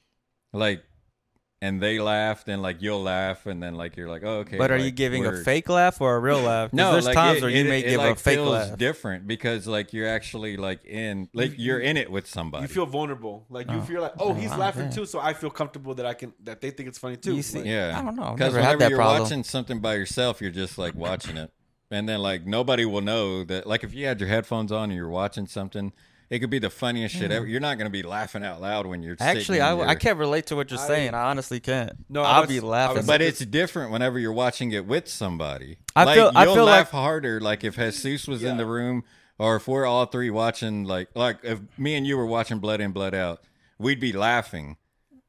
[0.53, 0.83] like,
[1.63, 4.57] and they laugh, and like you'll laugh, and then like you're like, oh, okay.
[4.57, 7.05] but are you like, giving a we're- fake laugh or a real laugh No, there's
[7.05, 8.79] like, times it- where you it- may it, give like, a fake feels laugh.
[8.79, 12.63] different because like you're actually like in like you're in it with somebody.
[12.63, 13.45] you feel vulnerable.
[13.51, 13.83] Like you Oh.
[13.83, 14.91] feel like, oh, oh he's Oh, laughing yeah.
[14.91, 17.37] too, so I feel comfortable that I can that they think it's funny too.
[17.37, 18.33] You see- Like, yeah, I don't know.
[18.33, 19.23] Because never had whenever that you're problem.
[19.23, 21.51] watching something by yourself, you're just like watching it,
[21.91, 23.67] and then like nobody will know that.
[23.67, 25.93] Like if you had your headphones on and you're watching something,
[26.31, 27.47] it could be the funniest shit ever.
[27.47, 30.47] You're not gonna be laughing out loud when you're Actually, I, in I can't relate
[30.47, 31.13] to what you're I- saying.
[31.15, 31.93] I honestly can't.
[32.09, 32.99] No, I I'll was- be laughing.
[32.99, 35.79] was- But it's different whenever you're watching it with somebody.
[35.97, 37.41] I like, feel- I you'll feel laugh like- harder.
[37.41, 39.05] Like if Jesus was in the room,
[39.39, 42.81] or if we're all three watching, like like if me and you were watching Blood
[42.81, 43.43] In Blood Out,
[43.79, 44.77] we'd be laughing.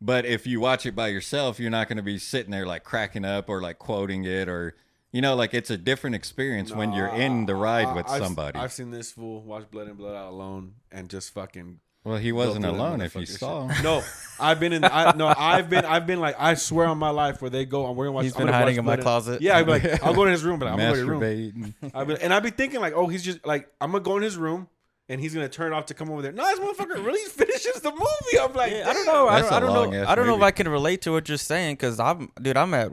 [0.04, 2.84] But if you watch it by yourself, you're not going to be sitting there like
[2.84, 4.76] cracking up or like quoting it or
[5.12, 8.58] you know like it's a different experience when you're in the ride with I've- somebody.
[8.60, 12.32] I've seen this fool watch Blood and Blood Out alone and just fucking well, he
[12.32, 13.68] wasn't through that alone if you motherfucker saw.
[13.68, 13.84] him.
[13.84, 14.02] No,
[14.40, 14.84] I've been in.
[14.84, 15.86] I, no, I've been.
[15.86, 16.36] I've been like.
[16.40, 18.24] I swear on my life, where they go, I'm gonna watch.
[18.24, 19.42] He's I'm been gonna hiding watch in my Blood closet.
[19.44, 21.10] Yeah, I'd be like, I'll go to his room, but I'm gonna go to your
[21.12, 21.22] room.
[21.22, 21.92] Masturbating.
[21.94, 24.24] I'd be, and I'd be thinking like, oh, he's just like, I'm gonna go in
[24.24, 24.68] his room,
[25.10, 26.32] and he's gonna turn it off to come over there.
[26.32, 28.40] No, this motherfucker really finishes the movie.
[28.42, 29.28] I'm like, Yeah, I don't know.
[29.28, 29.82] I That's don't, I a don't know.
[29.82, 30.48] long-ass I don't know if movie.
[30.48, 32.58] I can relate to what you're saying because I'm, dude.
[32.58, 32.90] I'm at,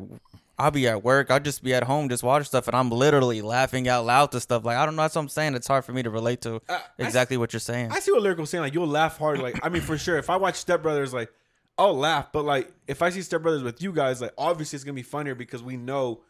[0.58, 1.30] I'll be at work.
[1.30, 4.40] I'll just be at home, just watch stuff, and I'm literally laughing out loud to
[4.40, 4.64] stuff.
[4.64, 5.02] Like I don't know.
[5.02, 5.54] That's what I'm saying.
[5.54, 7.92] It's hard for me to relate to I- I exactly what you're saying.
[7.92, 8.62] I see what lyrical saying.
[8.62, 9.38] Like you'll laugh hard.
[9.38, 10.18] Like I mean, for sure.
[10.18, 11.30] If I watch Step Brothers, like
[11.76, 12.32] I'll laugh.
[12.32, 15.02] But like if I see Step Brothers with you guys, like obviously it's gonna be
[15.02, 16.22] funnier because we know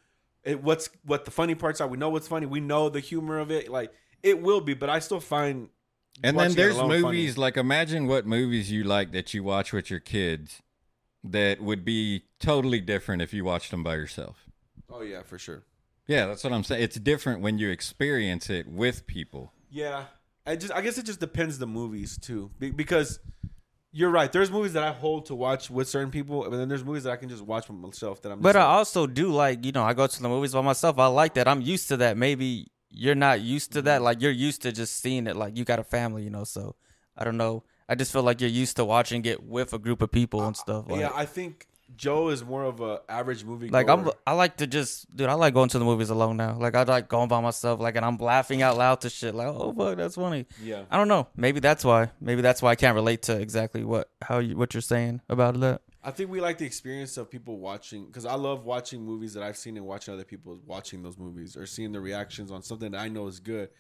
[0.45, 0.63] it.
[0.63, 1.89] What's what the funny parts are.
[1.89, 2.45] We know what's funny.
[2.45, 3.71] We know the humor of it.
[3.71, 4.75] Like it will be.
[4.75, 5.71] But I still find.
[6.23, 7.03] And then there's alone funny.
[7.03, 10.61] movies like imagine what movies you like that you watch with your kids
[11.33, 14.47] that would be totally different if you watched them by yourself.
[14.91, 15.63] Oh yeah, for sure.
[16.07, 16.83] Yeah, that's what I'm saying.
[16.83, 19.53] It's different when you experience it with people.
[19.71, 20.05] Yeah,
[20.47, 23.21] I just I guess it just depends the movies too, Be- because
[23.93, 24.31] you're right.
[24.33, 27.13] There's movies that I hold to watch with certain people, and then there's movies that
[27.13, 28.23] I can just watch by myself.
[28.23, 28.41] That I'm.
[28.41, 30.61] But just I like, also do like, you know, I go to the movies by
[30.63, 30.99] myself.
[30.99, 31.47] I like that.
[31.49, 32.17] I'm used to that.
[32.17, 33.87] Maybe you're not used to Mm-hmm.
[33.87, 34.03] that.
[34.03, 35.37] Like you're used to just seeing it.
[35.37, 36.45] Like you got a family, you know.
[36.45, 36.77] So
[37.17, 37.65] I don't know.
[37.89, 40.57] I just feel like you're used to watching it with a group of people and
[40.57, 40.85] stuff.
[40.89, 41.67] Like, yeah, I think
[41.97, 43.71] Joe is more of a average movie.
[43.71, 44.11] like I'm.
[44.27, 45.29] I like to just, dude.
[45.29, 46.59] I like going to the movies alone now.
[46.59, 47.81] Like I like going by myself.
[47.81, 49.35] Like and I'm laughing out loud to shit.
[49.35, 50.47] Like oh fuck, that's funny.
[50.63, 50.83] yeah.
[50.91, 51.29] I don't know.
[51.37, 52.11] Maybe that's why.
[52.21, 55.59] Maybe that's why I can't relate to exactly what how you what you're saying about
[55.61, 55.81] that.
[56.05, 59.43] I think we like the experience of people watching because I love watching movies that
[59.43, 62.93] I've seen and watching other people watching those movies or seeing the reactions on something
[62.93, 63.71] that I know is good.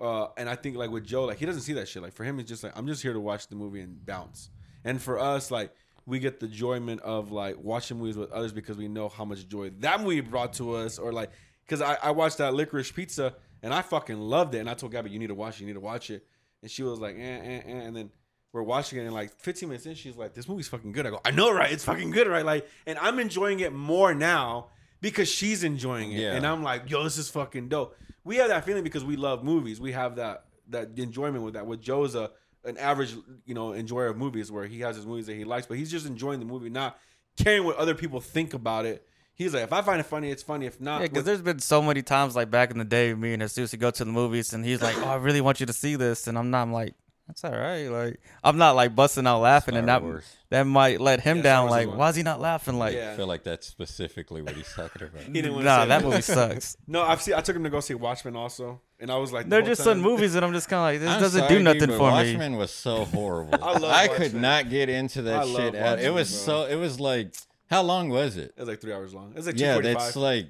[0.00, 2.02] Uh, and I think like with Joe, like he doesn't see that shit.
[2.02, 4.50] Like for him, it's just like I'm just here to watch the movie and bounce.
[4.84, 5.72] And for us, like
[6.06, 9.46] we get the enjoyment of like watching movies with others because we know how much
[9.48, 10.98] joy that movie brought to us.
[10.98, 11.30] Or like
[11.64, 14.58] because I, I watched that Licorice Pizza and I fucking loved it.
[14.58, 15.60] And I told Gabby, you need to watch it.
[15.60, 16.26] You need to watch it.
[16.62, 17.70] And she was like, eh, eh, eh.
[17.70, 18.10] and then
[18.52, 21.10] we're watching it and like 15 minutes in, she's like, "This movie's fucking good." I
[21.10, 21.72] go, "I know, right?
[21.72, 24.68] It's fucking good, right?" Like, and I'm enjoying it more now
[25.02, 26.32] because she's enjoying it, Yeah.
[26.34, 27.94] and I'm like, "Yo, this is fucking dope."
[28.24, 29.78] We have that feeling because we love movies.
[29.78, 31.66] We have that that enjoyment with that.
[31.66, 32.30] With Joe's a
[32.64, 35.66] an average, you know, enjoyer of movies where he has his movies that he likes,
[35.66, 36.96] but he's just enjoying the movie, not
[37.36, 39.04] caring what other people think about it.
[39.34, 40.66] He's like, if I find it funny, it's funny.
[40.66, 43.32] If not, Yeah, because there's been so many times like back in the day, me
[43.32, 45.66] and Jesus would go to the movies, and he's like, "Oh, I really want you
[45.66, 46.94] to see this," and I'm not I'm like,
[47.26, 50.24] "That's all right." Like I'm not like busting out laughing, and that Wars.
[50.50, 51.70] that might let him Yeah, down.
[51.70, 51.98] Like, one.
[51.98, 52.78] why is he not laughing?
[52.78, 53.12] Like, Yeah.
[53.12, 55.22] I feel like that's specifically what he's talking about.
[55.26, 56.04] He didn't wanna nah, that that.
[56.08, 56.76] movie sucks.
[56.86, 57.34] no, I've seen.
[57.34, 59.80] I took him to go see Watchmen also, and I was like, They're whole just
[59.84, 61.88] time- some movies that I'm just kind of like, this I'm doesn't sorry, do nothing
[61.88, 62.32] but for me.
[62.32, 63.62] Watchmen was so horrible.
[63.62, 65.74] I love I could not get into that I love shit.
[65.74, 66.64] At, it was bro.
[66.64, 66.72] so.
[66.72, 67.34] It was like,
[67.70, 68.52] how long was it?
[68.56, 69.30] It was like three hours long.
[69.30, 70.46] It was like Yeah, that's like,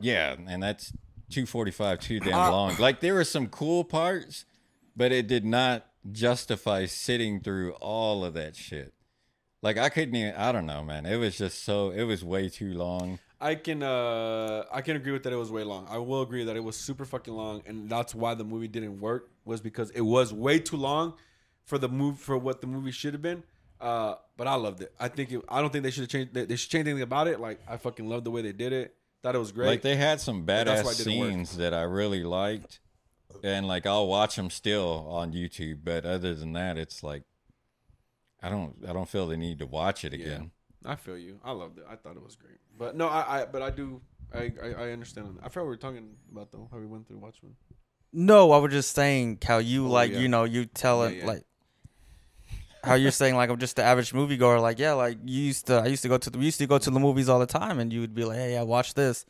[0.00, 0.92] yeah, and that's
[1.30, 2.76] two forty five, too damn Uh, long.
[2.78, 4.44] Like there were some cool parts,
[4.96, 8.92] but it did not justify sitting through all of that shit.
[9.62, 10.34] Like I couldn't even.
[10.34, 11.06] I don't know, man.
[11.06, 11.90] It was just so.
[11.90, 13.18] It was way too long.
[13.42, 15.88] I can uh I can agree with that it was way long.
[15.90, 19.00] I will agree that it was super fucking long and that's why the movie didn't
[19.00, 21.14] work was because it was way too long
[21.64, 23.42] for the move for what the movie should have been.
[23.80, 24.94] Uh but I loved it.
[25.00, 27.02] I think it, I don't think they should have changed they, they should change anything
[27.02, 27.40] about it.
[27.40, 28.94] Like I fucking loved the way they did it.
[29.24, 29.66] Thought it was great.
[29.66, 30.94] Like they had some badass why work.
[30.94, 32.78] scenes that I really liked,
[33.42, 35.78] and like I'll watch them still on YouTube.
[35.84, 37.22] But other than that, it's like
[38.42, 40.50] I don't I don't feel the need to watch it again.
[40.84, 41.38] I feel you.
[41.44, 41.84] I loved it.
[41.88, 42.58] I thought it was great.
[42.76, 44.00] But no, I, I but I do
[44.34, 45.38] I, I, I understand.
[45.42, 47.54] I forgot we were talking about though, how we went through Watchmen.
[48.12, 50.18] No, I was just saying how you Oh, like, yeah.
[50.18, 51.26] you know, you tell it Yeah, yeah.
[51.26, 51.44] like
[52.84, 54.60] how you're saying like I'm just the average moviegoer.
[54.60, 56.66] Like, yeah, like you used to, I used to go to the, we used to
[56.66, 58.94] go to the movies all the time, and you would be like, hey, I watch
[58.94, 59.24] this,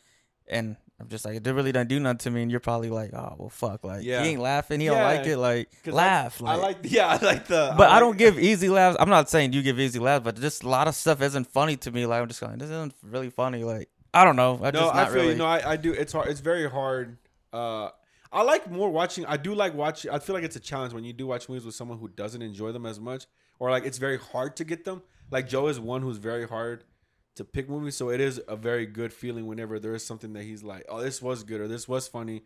[0.48, 3.12] and I'm just like, it really doesn't do nothing to me, and you're probably like,
[3.12, 4.22] oh well, fuck, like Yeah.
[4.22, 6.40] he ain't laughing, he don't like it, like laugh.
[6.42, 8.96] I, I like, like yeah, I like the but I, like- don't give easy laughs.
[9.00, 11.76] I'm not saying you give easy laughs, but just a lot of stuff isn't funny
[11.78, 12.06] to me.
[12.06, 13.64] Like I'm just going, this isn't really funny.
[13.64, 14.60] Like I don't know.
[14.62, 15.28] I No, just I feel really.
[15.30, 15.34] you.
[15.36, 15.92] No, I, I do.
[15.92, 16.28] It's hard.
[16.28, 17.18] It's very hard.
[17.52, 17.88] Uh,
[18.32, 19.26] I like more watching.
[19.26, 20.10] I do like watching.
[20.10, 22.40] I feel like it's a challenge when you do watch movies with someone who doesn't
[22.42, 23.26] enjoy them as much,
[23.58, 25.02] or like it's very hard to get them.
[25.30, 26.84] Like Joe is one who's very hard
[27.36, 30.42] to pick movies, so it is a very good feeling whenever there is something that
[30.42, 32.42] he's like, "Oh, this was good," or "This was funny."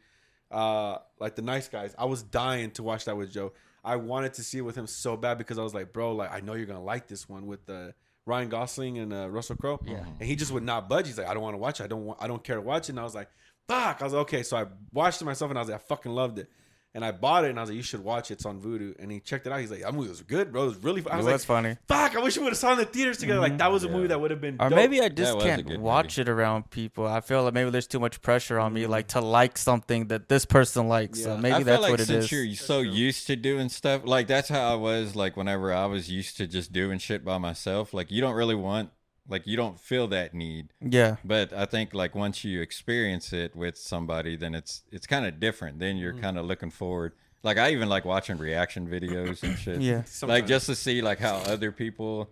[0.50, 1.94] Uh, like the Nice Guys.
[1.98, 3.52] I was dying to watch that with Joe.
[3.84, 6.32] I wanted to see it with him so bad because I was like, "Bro, like
[6.32, 7.92] I know you're gonna like this one with uh,
[8.26, 10.04] Ryan Gosling and uh, Russell Crowe." Yeah.
[10.20, 11.06] and he just would not budge.
[11.06, 11.84] He's like, I don't want to watch it.
[11.84, 12.22] I don't want.
[12.22, 12.90] I don't care to watch it.
[12.90, 13.28] And I was like,
[13.68, 14.00] fuck.
[14.00, 14.42] I was like, okay.
[14.42, 16.48] So I watched it myself, and I was like, I fucking loved it.
[16.96, 18.34] And I bought it, and I was like, you should watch it.
[18.34, 18.94] It's on Vudu.
[18.98, 19.60] And he checked it out.
[19.60, 20.62] He's like, that movie was good, bro.
[20.62, 21.02] It was really.
[21.02, 21.12] Fun.
[21.12, 21.76] I it was was like, funny.
[21.86, 22.16] fuck.
[22.16, 23.38] I wish we would have saw it in the theaters together.
[23.38, 24.54] Like that was a movie that would have been.
[24.58, 24.76] Or dope.
[24.76, 27.06] maybe I just can't good watch it around people.
[27.06, 28.74] I feel like maybe there's too much pressure on Mm.
[28.74, 31.22] me, like to like something that this person likes.
[31.22, 31.40] So Yeah.
[31.40, 32.32] maybe I feel that's like what it since is.
[32.32, 35.14] you're so used to doing stuff, like that's how I was.
[35.14, 38.54] Like whenever I was used to just doing shit by myself, like you don't really
[38.54, 38.88] want,
[39.28, 40.72] like you don't feel that need.
[40.80, 45.26] Yeah, But I think like once you experience it with somebody, then it's it's kind
[45.26, 45.78] of different.
[45.78, 46.00] Then Mm.
[46.00, 47.12] you're kind of looking forward.
[47.42, 49.80] Like I even like watching reaction videos and shit.
[49.80, 50.02] yeah.
[50.22, 52.30] Like just to see like how other people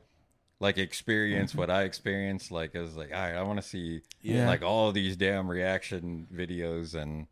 [0.61, 1.61] like experience Mm-hmm.
[1.61, 2.51] what I experienced.
[2.51, 4.47] Like I was like, all right, I want to see Yeah.
[4.47, 7.26] like all these damn reaction videos, and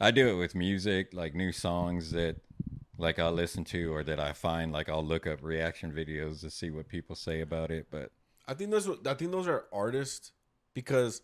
[0.00, 2.36] I do it with music, like new songs that
[2.98, 4.72] like I listen to or that I find.
[4.72, 7.86] Like I'll look up reaction videos to see what people say about it.
[7.90, 8.10] But
[8.48, 8.88] I think those.
[9.06, 10.32] I think those are artists
[10.74, 11.22] because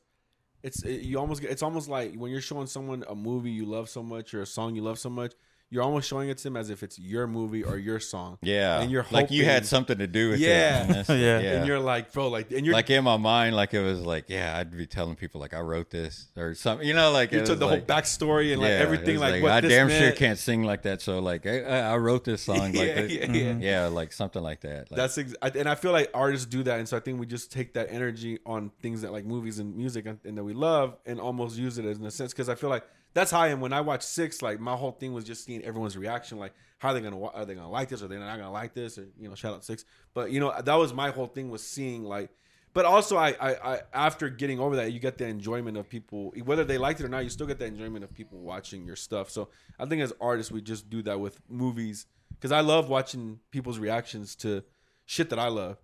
[0.63, 1.51] it's it, you almost get.
[1.51, 4.47] It's almost like when you're showing someone a movie you love so much or a
[4.47, 5.35] song you love so much.
[5.73, 8.37] You're almost showing it to them as if it's your movie or your song.
[8.43, 10.85] yeah, And you're like you had something to do with Yeah.
[10.85, 11.09] it.
[11.09, 11.39] and Yeah.
[11.41, 11.53] yeah.
[11.57, 14.27] And you're like, bro, like, and you're like in my mind, like it was like,
[14.29, 17.39] yeah, I'd be telling people like I wrote this or something, you know, like you
[17.39, 19.53] it took was the like, whole backstory and like yeah, it everything, was like, what
[19.53, 22.43] I this damn sure can't sing like that, so like I, I I wrote this
[22.43, 23.11] song like yeah, that.
[23.11, 23.63] yeah, Mm-hmm.
[23.63, 23.83] yeah.
[23.83, 24.91] yeah, like something like that.
[24.91, 27.19] Like, That's ex- I- and I feel like artists do that, and so I think
[27.19, 30.45] we just take that energy on things that like movies and music and, and that
[30.45, 32.85] we love, and almost use it as in a sense because I feel like
[33.15, 34.43] That's how I am when I watch six.
[34.43, 36.39] Like my whole thing was just seeing everyone's reaction.
[36.39, 38.03] Like how are they gonna are they gonna like this?
[38.03, 38.99] Or they're they not gonna like this?
[38.99, 39.85] Or you know, shout out six.
[40.15, 42.31] But you know, that was my whole thing was seeing like.
[42.75, 46.33] But also, I, I, I after getting over that, you get the enjoyment of people,
[46.45, 47.23] whether they liked it or not.
[47.23, 49.31] You still get the enjoyment of people watching your stuff.
[49.31, 53.39] So I think as artists, we just do that with movies because I love watching
[53.53, 54.65] people's reactions to
[55.05, 55.77] shit that I love.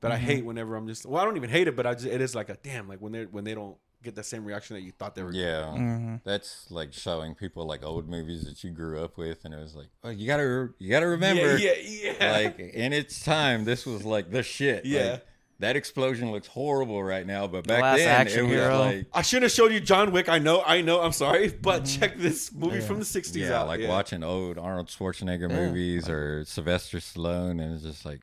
[0.00, 0.26] But I mm-hmm.
[0.26, 2.34] hate whenever I'm just well, I don't even hate it, but I just it is
[2.34, 4.92] like a damn like when they when they don't get the same reaction that you
[4.92, 5.32] thought they were.
[5.32, 6.16] Yeah, Mm-hmm.
[6.24, 9.74] that's like showing people like old movies that you grew up with, and it was
[9.74, 12.32] like, oh, you gotta, you gotta remember, yeah, yeah.
[12.32, 14.84] like in its time, this was like the shit.
[14.84, 15.10] Yeah.
[15.12, 15.26] Like,
[15.60, 18.78] that explosion looks horrible right now, but back Last then it was hero.
[18.80, 20.28] like, I should have showed you John Wick.
[20.28, 21.00] I know, I know.
[21.00, 22.82] I'm sorry, but check this movie Yeah.
[22.86, 23.68] from the '60s yeah, out.
[23.68, 23.88] like yeah.
[23.88, 25.56] watching old Arnold Schwarzenegger Yeah.
[25.56, 28.20] movies or Sylvester Stallone, and it's just like,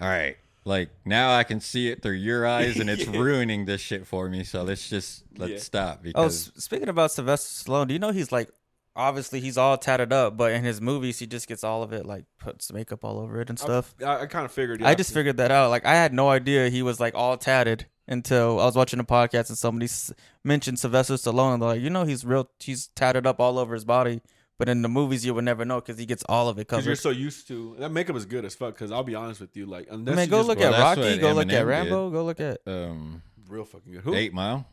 [0.00, 3.18] all right, like now I can see it through your eyes, and it's Yeah.
[3.18, 4.44] ruining this shit for me.
[4.44, 5.58] So let's just let's Yeah.
[5.58, 8.48] stop Oh, because s- speaking about Sylvester Stallone, do you know he's like,
[8.96, 12.06] obviously he's all tatted up, but in his movies he just gets all of it,
[12.06, 13.94] like puts makeup all over it and stuff.
[14.04, 14.82] I, I kind of figured.
[14.82, 15.70] I just figured that out.
[15.70, 19.04] Like I had no idea he was like all tatted until I was watching a
[19.04, 20.12] podcast and somebody s-
[20.44, 21.54] mentioned Sylvester Stallone.
[21.54, 22.48] And they're like, you know, he's real.
[22.60, 24.20] He's tatted up all over his body,
[24.58, 26.86] but in the movies you would never know because he gets all of it because
[26.86, 28.74] you're so used to that makeup is good as fuck.
[28.74, 30.80] Because I'll be honest with you, like unless Man, you go just- look Well, at
[30.98, 31.00] Rocky.
[31.12, 32.10] what Go look at Eminem Rambo.
[32.10, 32.58] Go look at.
[32.66, 34.02] um, real fucking good.
[34.02, 34.14] Who?
[34.14, 34.66] Eight Mile,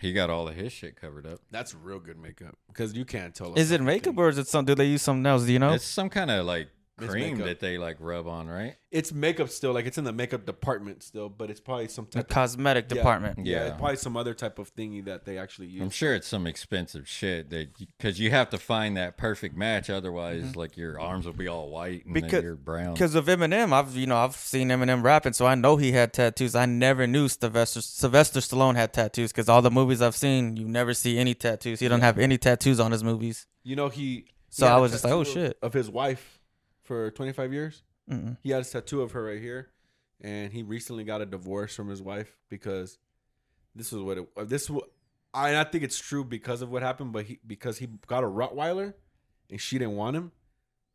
[0.00, 1.40] he got all of his shit covered up.
[1.50, 3.54] That's real good makeup because you can't tell.
[3.54, 4.22] Is it makeup thing.
[4.24, 4.64] or is it some?
[4.64, 5.44] Do they use something else?
[5.44, 5.72] Do you know?
[5.72, 6.68] It's some kind of like
[6.98, 7.46] It's cream makeup.
[7.46, 8.76] that they like rub on, right?
[8.90, 9.72] It's makeup still.
[9.74, 12.24] Like it's in the makeup department still, but it's probably some the type.
[12.24, 12.94] of, cosmetic Yeah.
[12.96, 13.44] department.
[13.44, 13.66] yeah, Yeah.
[13.66, 15.82] it's probably some other type of thingy that they actually use.
[15.82, 19.90] I'm sure it's some expensive shit that because you have to find that perfect match,
[19.90, 20.58] otherwise, Mm-hmm.
[20.58, 22.94] like your arms will be all white and Because- then you're brown.
[22.94, 26.14] Because of Eminem, I've you know I've seen Eminem rapping, so I know he had
[26.14, 26.54] tattoos.
[26.54, 30.66] I never knew Sylvester Sylvester Stallone had tattoos because all the movies I've seen, you
[30.66, 31.80] never see any tattoos.
[31.80, 33.46] He don't have any tattoos on his movies.
[33.64, 34.00] You know he.
[34.02, 35.58] he So had I a was just like, tattoo oh, shit.
[35.60, 36.35] Of his wife
[36.86, 37.82] for 25 years.
[38.10, 38.36] Mm-mm.
[38.42, 39.68] He had a tattoo of her right here,
[40.20, 42.98] and he recently got a divorce from his wife because
[43.74, 44.28] this was what it.
[44.36, 44.82] uh, This wa-
[45.34, 48.26] I I think it's true because of what happened, but he because he got a
[48.28, 48.94] Rottweiler,
[49.50, 50.30] and she didn't want him,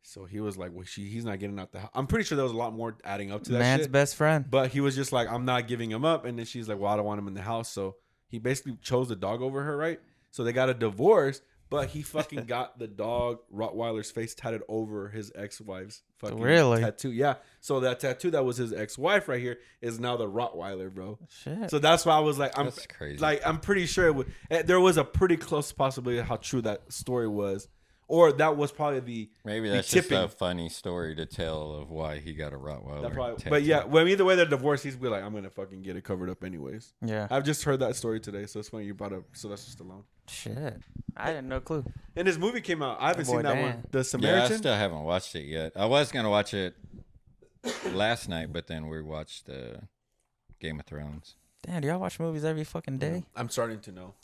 [0.02, 1.90] so he was like, well, she he's not getting out the house.
[1.94, 3.92] I'm pretty sure there was a lot more adding up to that Man's shit.
[3.92, 4.46] best friend.
[4.50, 6.24] But he was just like, I'm not giving him up.
[6.24, 7.68] And then she's like, Well, I don't want him in the house.
[7.68, 7.96] So
[8.28, 10.00] he basically chose the dog over her, right?
[10.30, 11.42] So they got a divorce,
[11.72, 16.80] but he fucking got the dog Rottweiler's face tatted over his ex wife's fucking Really?
[16.80, 17.10] tattoo.
[17.10, 17.34] Yeah.
[17.60, 21.18] So that tattoo that was his ex wife right here is now the Rottweiler, bro.
[21.42, 21.70] Shit.
[21.70, 23.18] So that's why I was like, I'm That's crazy.
[23.18, 26.36] like, I'm pretty sure it would, eh, there was a pretty close possibility of how
[26.36, 27.66] true that story was.
[28.12, 31.88] Or that was probably the Maybe the that's just a funny story to tell of
[31.90, 33.00] why he got a Rottweiler.
[33.00, 34.84] That probably, but yeah, well, either way, they're divorced.
[34.84, 36.92] He's be like, I'm gonna fucking get it covered up anyways.
[37.00, 37.26] yeah.
[37.30, 40.02] I've just heard that story today, so it's funny you brought up Sylvester Stallone.
[40.28, 40.82] Shit.
[41.16, 41.86] I didn't know clue.
[42.14, 42.98] And his movie came out.
[43.00, 43.62] I haven't Boy, seen that Dan.
[43.62, 43.84] one.
[43.92, 44.58] The yeah, I Samaritan.
[44.58, 45.72] still haven't watched it yet.
[45.74, 46.74] I was gonna watch it
[47.94, 49.78] last night, but then we watched uh,
[50.60, 51.36] Game of Thrones.
[51.62, 53.24] Damn, do y'all watch movies every fucking day?
[53.34, 54.14] I'm starting to know.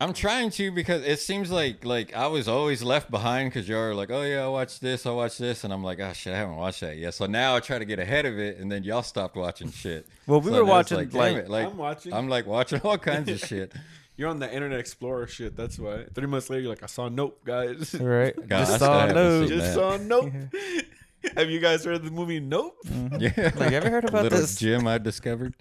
[0.00, 3.80] I'm trying to because it seems like like I was always left behind because y'all
[3.80, 6.32] are like, oh yeah, I watched this, I watched this, and I'm like, oh shit,
[6.32, 7.12] I haven't watched that yet.
[7.12, 10.06] So now I try to get ahead of it, and then y'all stopped watching shit.
[10.26, 12.12] Well, we So were watching like, like, it, like I'm watching.
[12.14, 13.72] I'm like watching all kinds of shit.
[14.16, 15.56] You're on the Internet Explorer shit.
[15.56, 16.04] That's why.
[16.14, 17.94] Three months later, you're like, I saw Nope, guys.
[17.94, 18.34] right.
[18.48, 19.40] God, I Just still saw haven't no.
[19.40, 19.74] seen Just that.
[19.74, 20.32] saw Nope.
[21.36, 22.76] Have you guys heard of the movie Nope?
[22.84, 22.90] Yeah,
[23.30, 23.58] mm-hmm.
[23.58, 24.56] Like, ever heard about little this?
[24.56, 25.54] gym I discovered.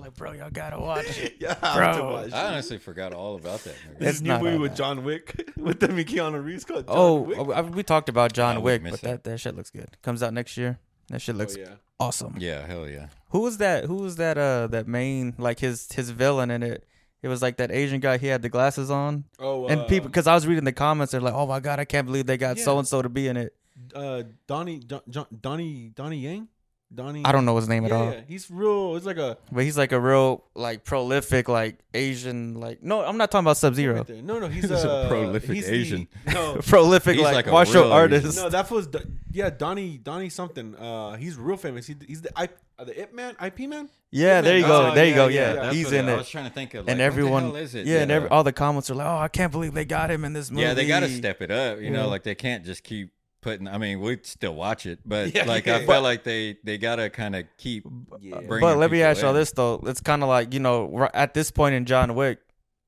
[0.00, 1.36] Like, bro, y'all gotta watch it.
[1.40, 2.12] Yeah, I have to Bro.
[2.12, 4.04] watch I honestly forgot all about that movie.
[4.04, 4.76] This new movie with that.
[4.78, 7.38] John Wick with them and Keanu Reeves called John Oh, Wick.
[7.38, 9.00] oh, I- we talked about John would Wick, but it.
[9.02, 9.88] that, that shit looks good.
[10.02, 10.78] Comes out next year.
[11.08, 11.74] That shit looks oh yeah.
[11.98, 12.36] awesome.
[12.38, 13.08] Yeah, hell yeah.
[13.30, 13.84] Who was that?
[13.84, 14.38] Who was that?
[14.38, 16.84] Uh, that main like his his villain in it.
[17.22, 18.16] It was like that Asian guy.
[18.18, 21.12] He had the glasses on, Oh, and uh, people because I was reading the comments.
[21.12, 23.28] They're like, "Oh my god, I can't believe they got so and so to be
[23.28, 23.54] in it."
[23.94, 26.48] uh, Donnie, Don, John, Donnie, Donnie Yang,
[26.92, 27.22] Donnie.
[27.24, 28.96] I don't know his name at all, yeah, he's real.
[28.96, 32.82] It's like a but he's like a real like prolific like Asian like.
[32.82, 33.98] No, I'm not talking about Sub Zero.
[33.98, 34.24] right.
[34.24, 36.08] No, no, he's, He's a uh, prolific he's the- Asian.
[36.32, 38.36] no, prolific He's like, like martial real artist.
[38.36, 38.88] no, that was
[39.30, 40.74] yeah, Donnie, Donnie something.
[40.74, 41.86] Uh, he's real famous.
[41.86, 43.88] He, he's the I, uh, the Ip Man, IP Man.
[44.10, 44.88] yeah, there you go.
[44.90, 45.28] Oh, there you go.
[45.28, 45.72] yeah, Yeah, yeah.
[45.72, 46.14] He's in I it.
[46.14, 47.86] I was trying to think of, like, and what the everyone, hell is it?
[47.86, 50.24] yeah, and every, all the comments are like, "Oh, I can't believe they got him
[50.24, 51.78] in this movie." Yeah, they got to step it up.
[51.78, 51.90] You Yeah.
[51.92, 53.10] know, like they can't just keep
[53.40, 53.66] putting.
[53.68, 55.76] I mean, we'd still watch it, but Yeah, like yeah.
[55.76, 57.84] I felt like they they got to kind of keep.
[58.20, 58.40] Yeah.
[58.48, 61.34] But let me people ask y'all this though: it's kind of like you know, at
[61.34, 62.38] this point in John Wick,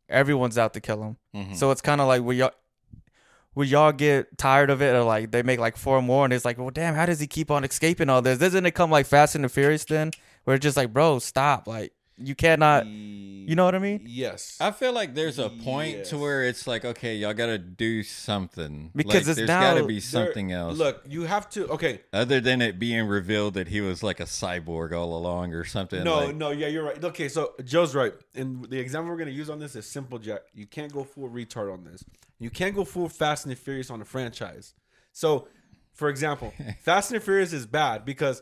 [0.09, 1.17] everyone's out to kill him.
[1.35, 1.57] Mhm.
[1.57, 2.53] So it's kind of like we y'all
[3.55, 6.45] will y'all get tired of it or like they make like four more and it's
[6.45, 8.39] like, well, damn, how does he keep on escaping all this?
[8.39, 10.11] Doesn't it come like Fast and the Furious then,
[10.45, 11.93] where it's just like, bro, stop, like
[12.25, 12.87] you cannot.
[12.87, 14.03] You know what I mean?
[14.07, 14.57] Yes.
[14.61, 16.11] I feel like there's a point Yes.
[16.11, 19.61] to where it's like, okay, y'all got to do something Because like, it's there's now-
[19.75, 20.79] got to be There- something else.
[20.79, 21.67] Look, you have to.
[21.71, 22.03] Okay.
[22.13, 26.05] other than it being revealed that he was like a cyborg all along or something.
[26.05, 27.03] No, like, no, yeah, you're right.
[27.03, 28.15] Okay, so Joe's right.
[28.37, 30.43] And the example we're gonna use on this is simple, Jack.
[30.55, 32.05] You can't go full retard on this.
[32.39, 34.73] You can't go full Fast and Furious on a franchise.
[35.13, 35.49] So,
[35.93, 36.55] for example,
[36.85, 38.41] Fast and Furious is bad because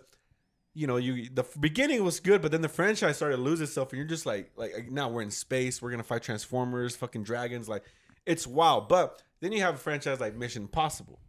[0.75, 3.91] you know you the beginning was good, but then the franchise started to lose itself,
[3.91, 7.69] and you're just like like now we're in space, we're gonna fight Transformers, fucking dragons,
[7.69, 7.85] like
[8.27, 8.89] it's wild.
[8.89, 11.21] But then you have a franchise like Mission Impossible.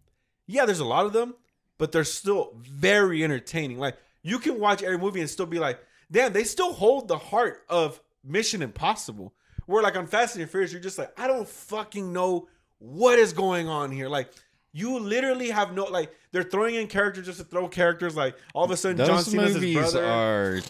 [0.48, 1.36] Yeah, there's a lot of them,
[1.78, 3.80] but they're still very entertaining.
[3.80, 5.80] Like you can watch every movie and still be like,
[6.12, 9.34] damn, they still hold the heart of Mission Impossible.
[9.66, 12.48] Where like on Fast and Furious, you're just like, I don't fucking know
[12.80, 14.10] what is going on here.
[14.10, 14.32] Like
[14.74, 18.16] you literally have no like they're throwing in characters just to throw characters.
[18.16, 20.06] Like all of a sudden, John those Cena's his movies brother.
[20.06, 20.62] are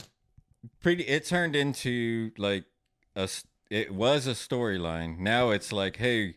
[0.81, 1.03] pretty.
[1.03, 2.65] It turned into like
[3.15, 3.29] a.
[3.69, 5.17] It was a storyline.
[5.19, 6.35] Now it's like, hey,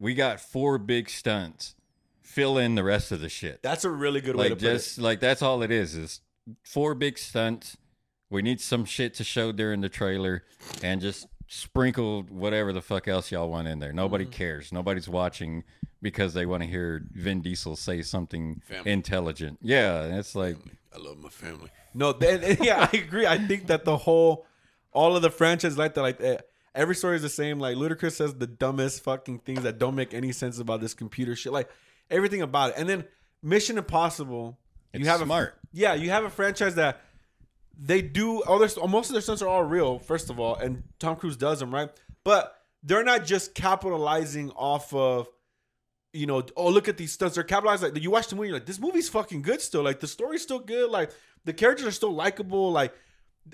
[0.00, 1.74] we got four big stunts.
[2.22, 3.62] Fill in the rest of the shit.
[3.62, 6.20] That's a really good way to like put just like that's all it is is
[6.64, 7.76] four big stunts
[8.30, 10.42] we need some shit to show during the trailer
[10.82, 14.32] and just sprinkle whatever the fuck else y'all want in there nobody Mm-hmm.
[14.32, 15.62] cares nobody's watching
[16.04, 18.92] because they want to hear vin diesel say something Family.
[18.92, 20.72] intelligent yeah it's like it.
[20.94, 21.70] I love my family.
[21.92, 23.26] No, then yeah, I agree.
[23.26, 24.46] I think that the whole,
[24.92, 26.38] all of the franchise like that, like eh,
[26.74, 27.58] every story is the same.
[27.58, 31.34] Like Ludacris says the dumbest fucking things that don't make any sense about this computer
[31.34, 31.52] shit.
[31.52, 31.68] Like
[32.10, 33.04] everything about it, and then
[33.42, 34.58] Mission Impossible.
[34.92, 35.58] It's you have a smart.
[35.60, 37.00] A, yeah, you have a franchise that
[37.76, 38.42] they do.
[38.44, 39.98] All their most of their stunts are all real.
[39.98, 41.90] First of all, and Tom Cruise does them right,
[42.22, 45.28] but they're not just capitalizing off of
[46.14, 47.34] you know, oh look at these stunts.
[47.34, 47.82] They're capitalized.
[47.82, 49.82] Like you watch the movie, you're like, this movie's fucking good still.
[49.82, 50.90] Like the story's still good.
[50.90, 51.10] Like
[51.44, 52.72] the characters are still likable.
[52.72, 52.94] Like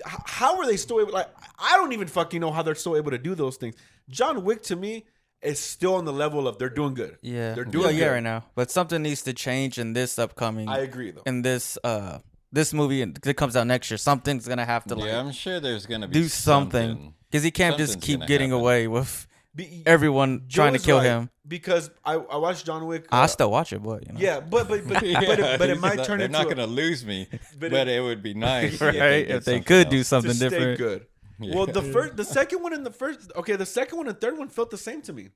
[0.05, 1.11] h- how are they still able?
[1.13, 1.27] Like
[1.59, 3.75] I don't even fucking know how they're still able to do those things.
[4.09, 5.05] John Wick to me
[5.41, 7.17] is still on the level of they're doing good.
[7.21, 8.11] Yeah, they're doing yeah, good.
[8.11, 8.45] right now.
[8.55, 10.69] But something needs to change in this upcoming.
[10.69, 11.23] I agree though.
[11.25, 12.19] in this uh
[12.51, 13.97] this movie that comes out next year.
[13.97, 17.51] Something's gonna have to like yeah i'm sure there's gonna be do something because he
[17.51, 18.61] can't just keep getting happen.
[18.61, 21.29] away with Be- everyone Joe trying to kill right, him.
[21.45, 23.05] because I, I watched John Wick.
[23.11, 24.19] I uh, still watch it, but you know.
[24.19, 26.65] yeah, but but but, but, it, but it might not- turn they're into not gonna
[26.67, 27.27] lose me
[27.59, 28.93] But but, it- it, would be nice right.
[28.93, 30.77] did If they something could do something to stay different.
[30.77, 31.05] good.
[31.39, 31.55] Yeah.
[31.55, 33.31] Well, the first, the second one, and the first.
[33.35, 35.29] Okay, the second one and third one felt the same to me.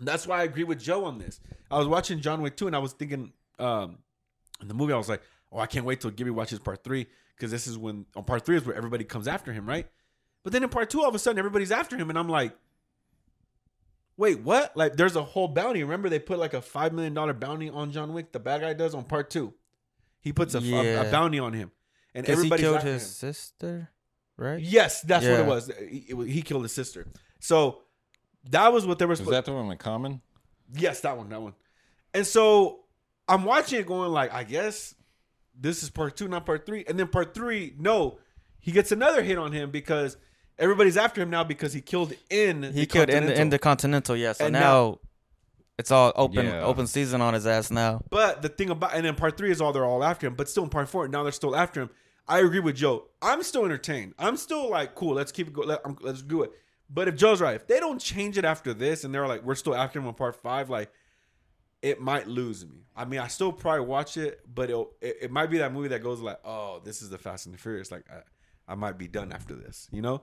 [0.00, 1.40] That's why I agree with Joe on this.
[1.70, 3.98] I was watching John Wick two, and I was thinking, um,
[4.60, 7.06] in the movie, I was like, oh, I can't wait till Gibby watches part three
[7.36, 9.86] because this is when on part three is where everybody comes after him, right?
[10.44, 12.52] But then in part two, all of a sudden, everybody's after him, and I'm like,
[14.18, 14.76] wait, what?
[14.76, 15.82] Like, there's a whole bounty.
[15.82, 18.32] Remember, they put like a five million dollar bounty on John Wick.
[18.32, 19.54] The bad guy does on part two.
[20.20, 21.70] He puts a, a- a, bounty on him,
[22.14, 23.08] and Because he killed his him.
[23.32, 23.90] sister,
[24.36, 24.60] right?
[24.60, 25.70] Yes, that's what it was.
[25.88, 27.06] He, it he killed his sister.
[27.40, 27.78] So
[28.50, 29.34] that was what they were was supposed.
[29.34, 30.20] that the one with common
[30.74, 31.54] yes, that one, that one.
[32.14, 32.80] And so
[33.28, 34.94] I'm watching it, going like, I guess
[35.58, 36.84] this is part two, not part three.
[36.88, 38.18] And then part three, no,
[38.60, 40.16] he gets another hit on him because
[40.58, 42.62] everybody's after him now because he killed in.
[42.62, 43.50] He the killed in the, in Continental.
[43.50, 44.32] the Continental, yeah.
[44.32, 44.98] So And now, now-
[45.78, 46.62] it's all open Yeah.
[46.62, 48.02] open season on his ass now.
[48.10, 50.34] But the thing about and then part three is all they're all after him.
[50.34, 51.90] But still in part four, now they're still after him.
[52.26, 53.04] I agree with Joe.
[53.22, 54.14] I'm still entertained.
[54.18, 55.14] I'm still like, cool.
[55.14, 55.68] Let's keep it going.
[55.68, 56.50] Let, let's do it.
[56.90, 59.54] But if Joe's right, if they don't change it after this, and they're like, we're
[59.54, 60.90] still after him on part five, like,
[61.80, 62.86] it might lose me.
[62.96, 65.88] I mean, I still probably watch it, but it'll, it it might be that movie
[65.88, 67.90] that goes like, oh, this is the Fast and the Furious.
[67.92, 69.88] Like, I, I might be done after this.
[69.92, 70.22] You know?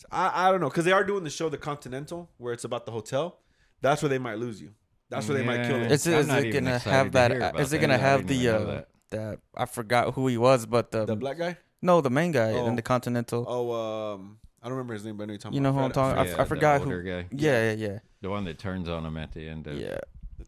[0.00, 2.64] So I I don't know because they are doing the show The Continental where it's
[2.64, 3.38] about the hotel.
[3.82, 4.70] That's where they might lose you.
[5.10, 5.84] That's where they might kill Yeah.
[5.86, 5.92] it.
[5.92, 7.30] Is it, is not it gonna have to that?
[7.32, 8.88] hear uh, Is it gonna I have the uh, that.
[9.10, 11.56] that I forgot who he was, but the, the black guy.
[11.82, 12.66] no, the main guy Oh.
[12.66, 13.44] in the Continental.
[13.48, 13.72] Oh,
[14.14, 15.78] um, I don't remember his name, but I know you're talking you know about.
[15.80, 16.18] who I'm Fat- talking.
[16.18, 16.84] I, Yeah, I the forgot who.
[16.84, 17.26] older guy.
[17.32, 19.98] Yeah, yeah, the one that turns on him at the end of yeah.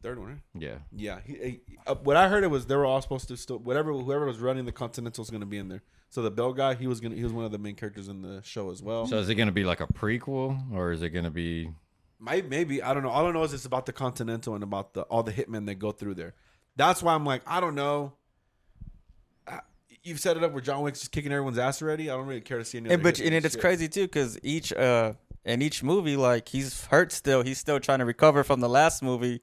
[0.03, 0.39] The third one, right?
[0.59, 1.21] yeah Yeah.
[1.25, 3.93] He, he- uh, what I heard it was they were all supposed to still whatever
[3.93, 5.83] whoever was running the Continental is going to be in there.
[6.11, 8.21] So the Bell guy, he was gonna he was one of the main characters in
[8.21, 9.07] the show as well.
[9.07, 11.71] So is it going to be like a prequel, or is it going to be?
[12.19, 13.09] Might maybe I don't know.
[13.09, 15.77] All I know is it's about the Continental and about the all the hitmen that
[15.77, 16.35] go through there.
[16.77, 18.13] That's why I'm like I don't know.
[19.47, 19.59] Uh,
[20.03, 22.11] You've set it up where John Wick's just kicking everyone's ass already.
[22.11, 22.91] I don't really care to see any.
[22.91, 23.61] And but hitmen and it's shit.
[23.61, 27.43] crazy too because each uh in each movie like he's hurt still.
[27.43, 29.41] He's still trying to recover from the last movie,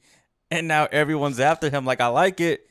[0.52, 1.86] and now everyone's after him.
[1.86, 2.70] Like I like it,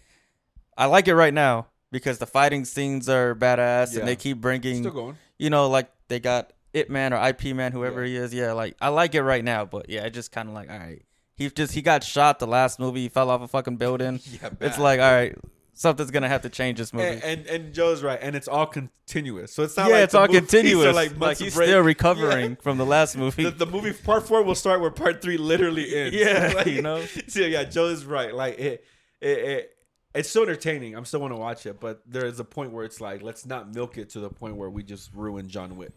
[0.76, 4.00] I like it right now because the fighting scenes are badass Yeah.
[4.00, 5.16] and they keep bringing Still going.
[5.38, 8.08] you know like they got Ip Man or IP Man whoever Yeah.
[8.20, 8.34] he is.
[8.34, 10.78] Yeah, like I like it right now, but yeah, it just kind of like all
[10.78, 11.02] right.
[11.34, 13.02] He just he got shot the last movie.
[13.02, 14.20] He fell off a fucking building.
[14.30, 14.68] Yeah, bad.
[14.68, 15.36] It's like all right.
[15.78, 17.06] Something's gonna have to change this movie.
[17.06, 19.52] And, and and Joe's right, and it's all continuous.
[19.52, 20.94] So it's not yeah, like it's all movies continuous.
[20.94, 21.68] Like, like, he's break.
[21.68, 22.56] still recovering Yeah.
[22.60, 23.44] from the last movie.
[23.44, 26.16] The, the movie part four will start where part three literally ends.
[26.18, 27.04] Yeah, Like, you know?
[27.28, 28.34] So yeah, Joe is right.
[28.34, 28.84] Like it,
[29.20, 29.70] it, it
[30.14, 30.94] it's so entertaining.
[30.96, 33.46] I'm still want to watch it, but there is a point where it's like, let's
[33.46, 35.92] not milk it to the point where we just ruin John Wick.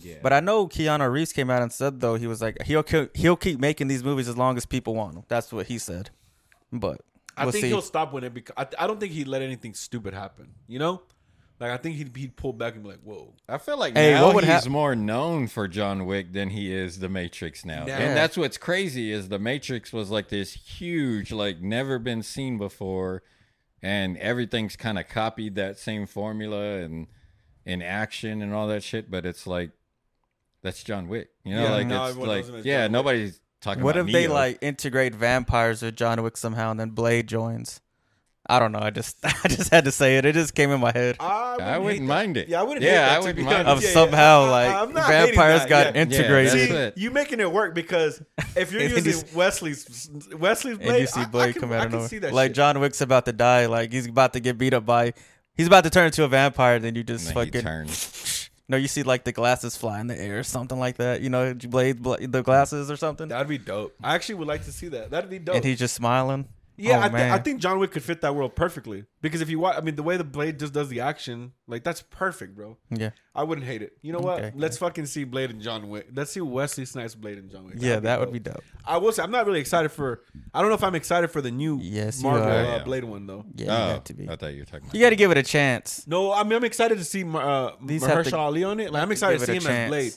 [0.00, 0.16] Yeah.
[0.22, 2.84] But I know Keanu Reeves came out and said though he was like he'll
[3.14, 5.22] he'll keep making these movies as long as people want them.
[5.28, 6.10] That's what he said.
[6.72, 7.00] But
[7.36, 7.68] I we'll think see.
[7.68, 8.32] he'll stop when it.
[8.34, 10.54] Because I, I don't think he'd let anything stupid happen.
[10.66, 11.02] You know,
[11.60, 14.12] like I think he'd he'd pull back and be like, "Whoa." I feel like Hey,
[14.12, 17.64] now what would he's hap- more known for John Wick than he is the Matrix
[17.64, 17.84] now.
[17.84, 17.96] Now.
[17.96, 22.58] And that's what's crazy is the Matrix was like this huge, like never been seen
[22.58, 23.22] before,
[23.82, 27.06] and everything's kind of copied that same formula and
[27.66, 29.10] in action and all that shit.
[29.10, 29.70] But it's like
[30.62, 32.90] that's John Wick, you know, Yeah, like it's like knows him as yeah, John Wick.
[32.92, 33.82] nobody's talking.
[33.82, 37.80] what about if they like integrate vampires with John Wick somehow and then Blade joins?
[38.46, 38.78] I don't know.
[38.80, 40.26] I just I just had to say it.
[40.26, 41.16] It just came in my head.
[41.18, 42.46] I, I wouldn't mind it.
[42.48, 42.84] Yeah, I wouldn't.
[42.84, 43.66] Yeah, hate that, I wouldn't be mind it.
[43.68, 43.94] Of Yeah, yeah.
[43.94, 46.02] somehow I- like I'm not hating vampires that, got yeah.
[46.02, 46.70] integrated.
[46.70, 48.22] that's See, you making it work because
[48.54, 51.72] if you're using you- Wesley's Wesley's blade, and you see I- I, Blade can, come
[51.72, 52.32] out of nowhere.
[52.32, 52.56] Like shit.
[52.56, 53.64] John Wick's about to die.
[53.64, 55.14] Like he's about to get beat up by.
[55.54, 56.78] He's about to turn into a vampire.
[56.78, 57.64] Then you just And then he fucking
[58.68, 58.76] no.
[58.76, 61.20] You see like the glasses fly in the air or something like that.
[61.20, 63.28] You know, Blade bla- the glasses or something.
[63.28, 63.94] That'd be dope.
[64.02, 65.10] I actually would like to see that.
[65.10, 65.56] That'd be dope.
[65.56, 66.48] and he's just smiling.
[66.76, 69.48] Yeah, Oh, I, th- I think John Wick could fit that world perfectly because if
[69.48, 72.56] you watch, I mean, the way the blade just does the action, like that's perfect,
[72.56, 72.76] bro.
[72.90, 73.96] Yeah, I wouldn't hate it.
[74.02, 74.38] You know what?
[74.42, 74.52] Okay.
[74.56, 76.08] Let's fucking see Blade and John Wick.
[76.12, 77.74] Let's see Wesley Snipes Blade and John Wick.
[77.78, 78.62] yeah, that would be dope.
[78.84, 80.22] I will say I'm not really excited for.
[80.52, 82.84] I don't know if I'm excited for the new Yes, Marvel uh, Yeah.
[82.84, 83.44] Blade one though.
[83.54, 84.28] Yeah, you oh, have to be.
[84.28, 84.84] I thought you were talking.
[84.86, 86.06] About You got to give it a chance.
[86.06, 88.92] No, I mean I'm excited to see uh, These have Mahershala to- Ali on it.
[88.92, 90.12] Like I'm excited to give see him a as Blade.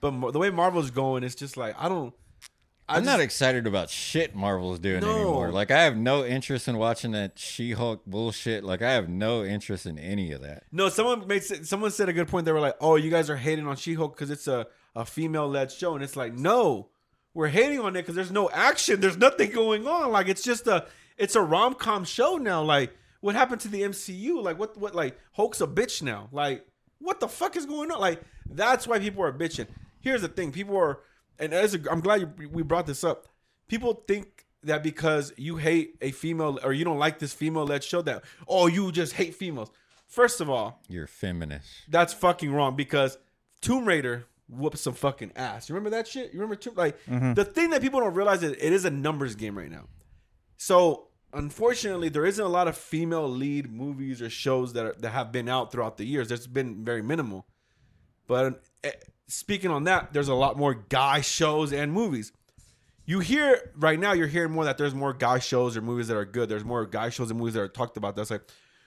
[0.00, 2.14] But the way Marvel's going, it's just like I don't.
[2.88, 5.14] I'm just- not excited about shit Marvel's doing No.
[5.14, 5.50] anymore.
[5.50, 8.64] Like I have no interest in watching that She-Hulk bullshit.
[8.64, 10.64] Like I have no interest in any of that.
[10.72, 12.46] No, someone made someone said a good point.
[12.46, 14.66] They were like, "Oh, you guys are hating on She-Hulk because it's a
[14.96, 16.88] a female led show," and it's like, no,
[17.34, 19.00] we're hating on it because there's no action.
[19.00, 20.10] There's nothing going on.
[20.10, 20.86] Like it's just a
[21.16, 22.62] it's a rom com show now.
[22.62, 24.42] Like what happened to the MCU?
[24.42, 26.28] Like what what like Hulk's a bitch now?
[26.32, 26.66] Like
[27.00, 28.00] what the fuck is going on?
[28.00, 29.66] Like that's why people are bitching.
[30.00, 31.00] Here's the thing: people are,
[31.38, 33.28] and as a, I'm glad you, we brought this up.
[33.68, 37.84] People think that because you hate a female or you don't like this female led
[37.84, 39.70] show that oh you just hate females.
[40.06, 41.68] First of all, You're feminist.
[41.88, 43.18] that's fucking wrong because
[43.60, 45.68] Tomb Raider whooped some fucking ass.
[45.68, 46.32] You remember that shit?
[46.32, 49.34] You remember Tomb like the thing that people don't realize is it is a numbers
[49.34, 49.84] game right now.
[50.56, 55.10] So unfortunately, there isn't a lot of female lead movies or shows that are, that
[55.10, 56.28] have been out throughout the years.
[56.28, 57.46] There's been very minimal.
[58.26, 58.92] But eh,
[59.28, 62.32] speaking on that, there's a lot more guy shows and movies.
[63.06, 66.16] You hear right now, you're hearing more that there's more guy shows or movies that
[66.16, 66.48] are good.
[66.48, 68.16] There's more guy shows and movies that are talked about.
[68.16, 68.42] That's like,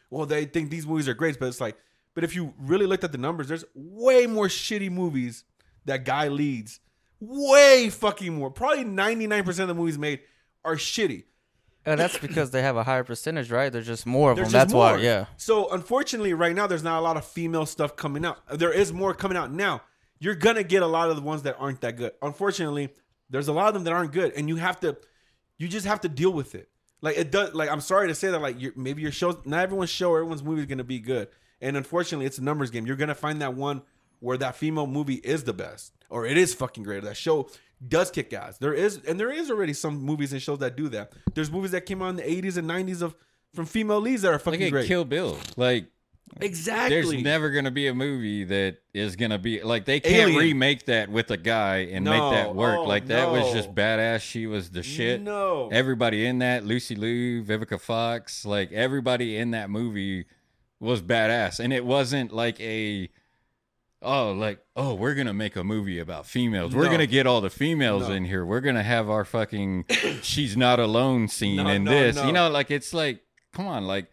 [0.10, 1.78] well, they think these movies are great, but it's like,
[2.14, 5.44] but if you really looked at the numbers, there's way more shitty movies
[5.86, 6.80] that guy leads.
[7.20, 8.52] Way fucking more.
[8.52, 10.20] Probably 99% of the movies made
[10.66, 11.24] are shitty.
[11.86, 13.72] And that's because they have a higher percentage, right?
[13.72, 14.60] There's just more of There's them.
[14.60, 14.94] That's more.
[14.94, 15.26] why, yeah.
[15.38, 18.38] So unfortunately, right now there's not a lot of female stuff coming out.
[18.52, 19.82] There is more coming out now.
[20.22, 22.12] You're gonna get a lot of the ones that aren't that good.
[22.22, 22.90] Unfortunately,
[23.32, 24.96] there's a lot of them that aren't good, and you have to,
[25.58, 26.70] you just have to deal with it.
[27.02, 27.56] Like it does.
[27.56, 28.40] Like I'm sorry to say that.
[28.40, 31.28] Like your maybe your show, not everyone's show, everyone's movie is gonna be good.
[31.60, 32.86] And unfortunately, it's a numbers game.
[32.86, 33.82] You're gonna find that one
[34.20, 37.00] where that female movie is the best, or it is fucking great.
[37.00, 37.50] Or that show
[37.88, 38.60] does kick ass.
[38.60, 41.14] There is, and there is already some movies and shows that do that.
[41.34, 43.16] There's movies that came out in the 80s and 90s of
[43.56, 44.88] from female leads that are fucking at great.
[44.88, 45.40] Kill Bill.
[45.58, 45.88] Like
[46.40, 46.96] Exactly.
[47.02, 50.40] there's never gonna be a movie that is gonna be like they can't Alien.
[50.40, 52.12] remake that with a guy and No.
[52.12, 52.78] make that work.
[52.80, 54.22] Oh, like that was just badass.
[54.22, 55.22] She was the shit.
[55.22, 55.70] No.
[55.72, 60.26] Everybody in that, Lucy Liu, Vivica Fox, like everybody in that movie
[60.80, 61.60] was badass.
[61.60, 63.10] And it wasn't like a
[64.02, 66.74] oh, like, oh, we're gonna make a movie about females.
[66.74, 68.16] We're gonna get all the females No.
[68.16, 68.46] in here.
[68.46, 69.86] We're gonna have our fucking
[70.24, 72.16] she's not alone scene No, in no, this.
[72.16, 72.26] no.
[72.26, 73.20] You know, like it's like,
[73.54, 74.10] come on, like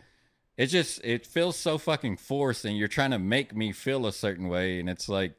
[0.58, 4.12] it just it feels so fucking forced and you're trying to make me feel a
[4.12, 5.32] certain way and it's like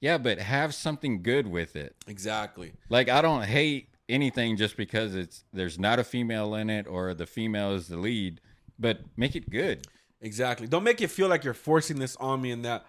[0.00, 2.72] yeah but have something good with it exactly.
[2.90, 7.14] like i don't hate anything just because it's there's not a female in it or
[7.14, 8.38] the female is the lead
[8.78, 9.86] but make it good
[10.24, 10.66] Exactly.
[10.66, 12.86] Don't make it feel like you're forcing this on me and that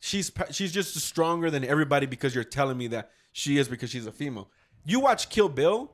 [0.00, 4.06] she's she's just stronger than everybody because you're telling me that she is because she's
[4.06, 4.48] a female.
[4.86, 5.92] You watch Kill Bill,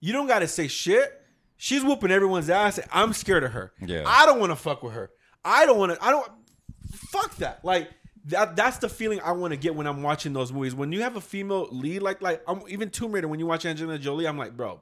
[0.00, 1.20] you don't got to say shit.
[1.56, 2.80] She's whooping everyone's ass.
[2.92, 3.72] I'm scared of her.
[3.80, 4.04] Yeah.
[4.06, 5.10] I don't want to fuck with her.
[5.44, 6.04] I don't want to.
[6.04, 6.30] I don't.
[6.92, 7.64] Fuck that.
[7.64, 7.90] Like
[8.26, 8.56] that.
[8.56, 10.74] That's the feeling I want to get when I'm watching those movies.
[10.74, 13.28] When you have a female lead, like like I'm, even Tomb Raider.
[13.28, 14.80] When you watch Angelina Jolie, I'm like, bro,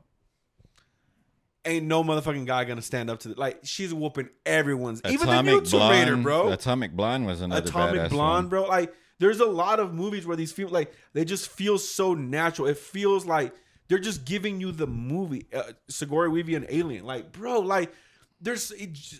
[1.64, 5.42] ain't no motherfucking guy gonna stand up to the, like she's whooping everyone's even the
[5.42, 6.48] new Atomic Tomb Raider, Blonde, bro.
[6.52, 8.48] Atomic Blonde was another Atomic Blonde, one.
[8.48, 8.62] bro.
[8.64, 12.68] Like there's a lot of movies where these feel like they just feel so natural.
[12.68, 13.54] It feels like
[13.88, 15.46] they're just giving you the movie.
[15.54, 17.92] Uh, Sigourney Weaver and Alien, like bro, like
[18.40, 18.72] there's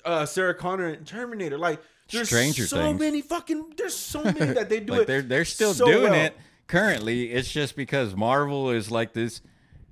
[0.04, 3.00] uh, Sarah Connor and Terminator, like there's Stranger so Things.
[3.00, 5.06] many fucking there's so many that they do like it.
[5.06, 6.26] they're they're still so doing well.
[6.26, 6.36] it
[6.66, 7.30] currently.
[7.32, 9.40] It's just because Marvel is like this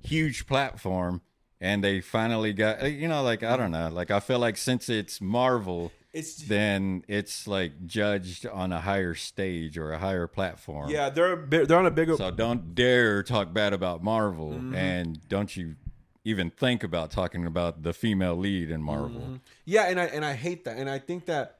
[0.01, 1.21] huge platform,
[1.59, 4.89] and they finally got you know like I don't know like I feel like since
[4.89, 10.89] it's Marvel, It's then it's like judged on a higher stage or a higher platform.
[10.89, 12.17] yeah, they're they're on a bigger.
[12.17, 14.75] So don't dare talk bad about Marvel, Mm-hmm.
[14.75, 15.75] and don't you
[16.25, 19.21] even think about talking about the female lead in Marvel.
[19.21, 19.35] Mm-hmm.
[19.65, 21.59] Yeah, and I and I hate that, and I think that,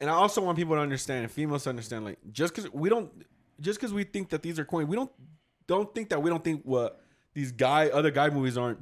[0.00, 2.88] and I also want people to understand, and females to understand, like just because we
[2.88, 3.10] don't,
[3.60, 5.12] just because we think that these are corny, we don't
[5.68, 7.00] don't think that we don't think what
[7.32, 8.80] these guy other guy movies aren't.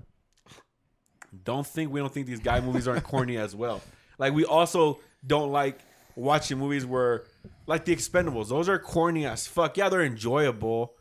[1.44, 3.80] Don't think we don't think these guy movies aren't corny as well.
[4.22, 5.78] Like we also don't like
[6.14, 7.24] watching movies where,
[7.66, 9.76] like the Expendables, those are corny as fuck.
[9.76, 10.94] Yeah, they're enjoyable.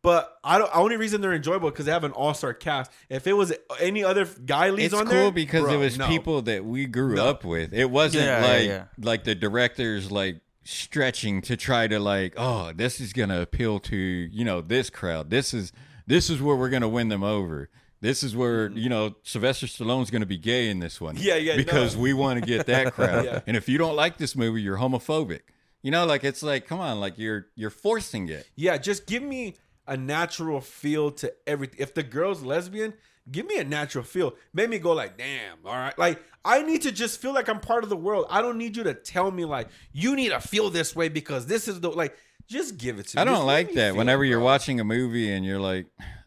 [0.00, 0.70] But I don't.
[0.74, 2.90] Only reason they're enjoyable because they have an all star cast.
[3.08, 5.72] If it was any other guy leads on this, It's on cool there, because bro,
[5.74, 6.06] it was no.
[6.06, 7.26] people that we grew No.
[7.26, 7.74] up with.
[7.74, 8.84] It wasn't Yeah, yeah, like yeah.
[9.00, 13.96] like the directors like stretching to try to like, oh, this is gonna appeal to
[13.96, 15.30] you know this crowd.
[15.30, 15.72] This is
[16.06, 17.68] this is where we're gonna win them over.
[18.00, 21.16] This is where you know Sylvester Stallone's gonna be gay in this one.
[21.16, 21.24] Mm-hmm.
[21.24, 22.02] Yeah, yeah, Because no.
[22.02, 23.24] we want to get that crowd.
[23.24, 23.40] Yeah.
[23.46, 25.40] And if you don't like this movie, you're homophobic.
[25.82, 28.48] You know, like it's like, come on, like you're you're forcing it.
[28.56, 31.80] Yeah, just give me a natural feel to everything.
[31.80, 32.94] If the girl's lesbian,
[33.30, 34.34] give me a natural feel.
[34.52, 35.98] Make me go like, damn, all right.
[35.98, 38.26] Like I need to just feel like I'm part of the world.
[38.30, 41.46] I don't need you to tell me like you need to feel this way because
[41.46, 42.16] this is the like.
[42.46, 43.20] Just give it to me.
[43.20, 43.94] I don't like that.
[43.94, 45.84] Whenever it, you're watching a movie and you're like,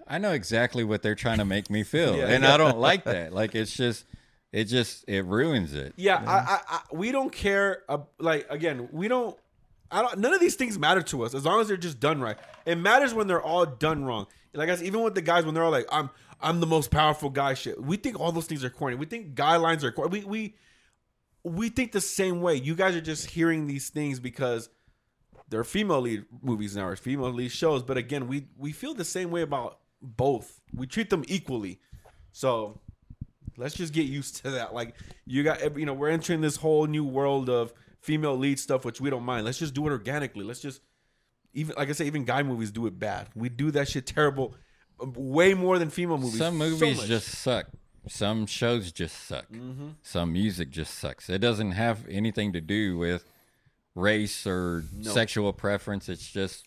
[0.07, 2.53] I know exactly what they're trying to make me feel, Yeah, and yeah.
[2.53, 3.33] I don't like that.
[3.33, 4.05] Like it's just,
[4.51, 5.93] it just it ruins it.
[5.95, 7.83] Yeah, I, I, I, we don't care.
[7.87, 9.37] Uh, like again, we don't.
[9.91, 10.19] I don't.
[10.19, 12.37] None of these things matter to us as long as they're just done right.
[12.65, 14.27] It matters when they're all done wrong.
[14.53, 16.09] Like I said, even with the guys when they're all like, "I'm,
[16.41, 18.95] I'm the most powerful guy." Shit, we think all those things are corny.
[18.95, 20.21] We think guidelines are corny.
[20.21, 20.55] We, we,
[21.43, 22.55] we think the same way.
[22.55, 24.69] You guys are just hearing these things because
[25.49, 27.83] they're female lead movies now or female lead shows.
[27.83, 30.59] But again, we we feel the same way about both.
[30.73, 31.79] We treat them equally.
[32.31, 32.79] So
[33.57, 34.73] let's just get used to that.
[34.73, 34.95] Like
[35.25, 38.99] you got, you know, we're entering this whole new world of female lead stuff, which
[39.01, 39.45] we don't mind.
[39.45, 40.43] Let's just do it organically.
[40.43, 40.81] Let's just
[41.53, 43.27] even like I say, even guy movies do it bad.
[43.35, 44.55] We do that shit terrible,
[44.99, 46.37] way more than female movies.
[46.37, 47.07] Some movies much.
[47.07, 47.67] just suck.
[48.07, 49.47] Some shows just suck.
[49.51, 49.89] Mm-hmm.
[50.01, 51.29] Some music just sucks.
[51.29, 53.25] It doesn't have anything to do with
[53.93, 55.11] race or No.
[55.11, 56.09] sexual preference.
[56.09, 56.65] It's just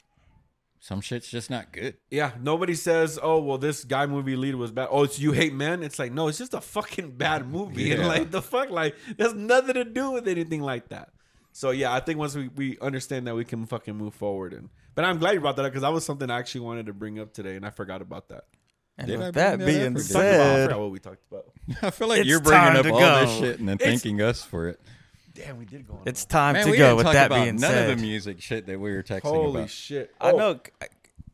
[0.86, 1.96] some shit's just not good.
[2.10, 2.32] yeah.
[2.38, 5.82] Nobody says, "Oh, well, this guy movie lead was bad." Oh, it's you hate men.
[5.82, 7.90] It's like no, it's just a fucking bad movie.
[7.94, 11.08] And like the fuck, like there's nothing to do with anything like that.
[11.52, 14.52] So yeah, I think once we, we understand that, we can fucking move forward.
[14.52, 16.84] And but I'm glad you brought that up because that was something I actually wanted
[16.86, 18.44] to bring up today, and I forgot about that.
[18.98, 20.64] And Did with bring that that being up or did- We talked about, I said,
[20.66, 21.44] forgot what we talked about.
[21.82, 24.20] I feel like It's you're bringing up to all this shit and then It's- thanking
[24.20, 24.80] us for it.
[25.34, 26.00] Damn, we did go on.
[26.06, 26.84] it's time Man, to we go.
[26.84, 29.02] didn't With talk that about being none said, of the music shit that we were
[29.02, 29.70] texting Holy about.
[29.70, 30.14] shit!
[30.20, 30.60] I Oh, know.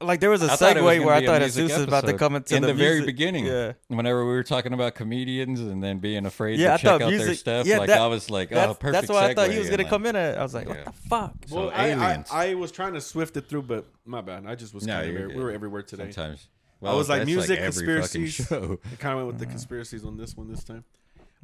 [0.00, 1.40] like there was a I thought it segue was gonna where I be a thought
[1.42, 3.44] music Jesus was about to episode come into in the, very music- beginning.
[3.44, 3.72] Yeah.
[3.88, 7.02] Whenever we were talking about comedians and then being afraid Yeah, I to check thought
[7.02, 7.26] out music.
[7.26, 8.92] their stuff, yeah, like that- I was like, oh, that's, perfect.
[8.92, 10.16] That's why I thought he was gonna come in.
[10.16, 10.76] At, I was like, Yeah.
[10.76, 11.34] what the fuck?
[11.48, 12.28] So Well, I, I, aliens.
[12.32, 14.46] I was trying to swift it through, but my bad.
[14.46, 16.10] I just was No, kind of you're we were everywhere today.
[16.10, 16.48] Sometimes.
[16.82, 17.70] I was like that's music every
[18.00, 18.46] fucking conspiracies.
[18.46, 18.80] show.
[18.90, 20.84] I kind of went with the conspiracies on this one this time.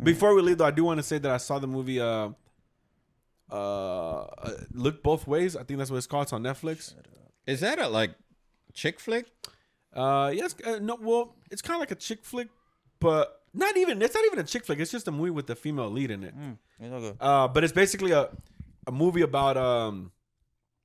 [0.02, 2.00] Before we leave, though, I do want to say that I saw the movie.
[2.00, 2.30] Uh,
[3.50, 4.26] uh,
[4.72, 5.56] look both ways.
[5.56, 6.24] I think that's what it's called.
[6.24, 6.94] It's on Netflix.
[7.46, 8.10] Is that a like
[8.74, 9.26] chick flick?
[9.94, 12.48] Uh, yes, uh, no, well, it's kind of like a chick flick,
[13.00, 14.02] but not even.
[14.02, 14.78] It's not even a chick flick.
[14.78, 16.34] It's just a movie with the female lead in it.
[16.80, 17.16] You know, go.
[17.20, 18.28] Uh, but it's basically a
[18.86, 20.12] a movie about um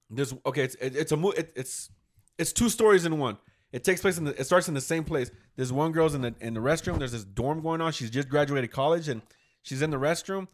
[0.10, 1.90] this okay it's it, it's a movie it, it's
[2.38, 3.38] it's two stories in one.
[3.72, 5.32] It takes place in the it starts in the same place.
[5.56, 7.00] There's one girl's in the in the restroom.
[7.00, 7.92] There's this dorm going on.
[7.92, 9.22] She's just graduated college and
[9.62, 10.48] she's in the restroom.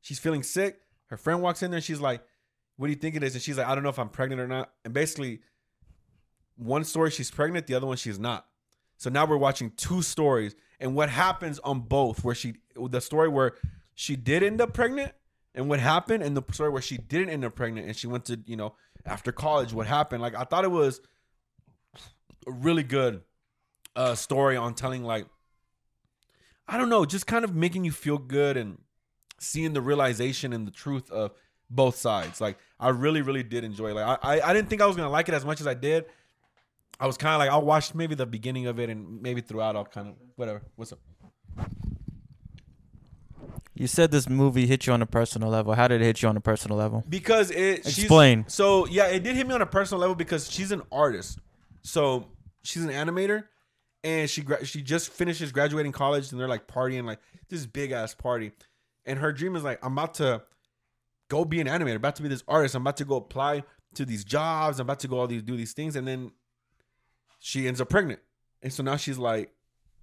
[0.00, 0.80] She's feeling sick.
[1.06, 2.22] Her friend walks in there and she's like,
[2.76, 4.40] "What do you think it is?" And she's like, "I don't know if I'm pregnant
[4.40, 5.40] or not." And basically,
[6.56, 8.46] one story she's pregnant, the other one she's not.
[8.96, 12.24] So now we're watching two stories and what happens on both.
[12.24, 13.52] Where she the story where
[13.94, 15.12] she did end up pregnant
[15.54, 18.24] and what happened, and the story where she didn't end up pregnant and she went
[18.26, 20.22] to you know after college what happened.
[20.22, 21.00] Like I thought it was
[22.46, 23.22] a really good
[23.94, 25.26] uh, story on telling like
[26.68, 28.78] I don't know, just kind of making you feel good and
[29.38, 31.32] seeing the realization and the truth of
[31.70, 32.40] both sides.
[32.40, 33.90] Like I really, really did enjoy.
[33.90, 33.94] it.
[33.94, 35.74] Like I, I, I didn't think I was gonna like it as much as I
[35.74, 36.04] did.
[36.98, 39.76] I was kind of like I'll watch maybe the beginning of it and maybe throughout
[39.76, 40.62] I'll kind of whatever.
[40.76, 40.98] What's up?
[43.74, 45.74] You said this movie hit you on a personal level.
[45.74, 47.04] How did it hit you on a personal level?
[47.08, 48.44] because it she's- Explain.
[48.48, 51.38] so yeah it did hit me on a personal level because she's an artist
[51.82, 52.26] so
[52.62, 53.44] she's an animator
[54.02, 57.18] and she gra- she just finishes graduating college and they're like partying like
[57.50, 58.50] this big ass party
[59.06, 60.42] and her dream is like i'm about to
[61.28, 63.62] go be an animator about to be this artist i'm about to go apply
[63.94, 66.30] to these jobs i'm about to go all these do these things and then
[67.38, 68.20] she ends up pregnant
[68.62, 69.52] and so now she's like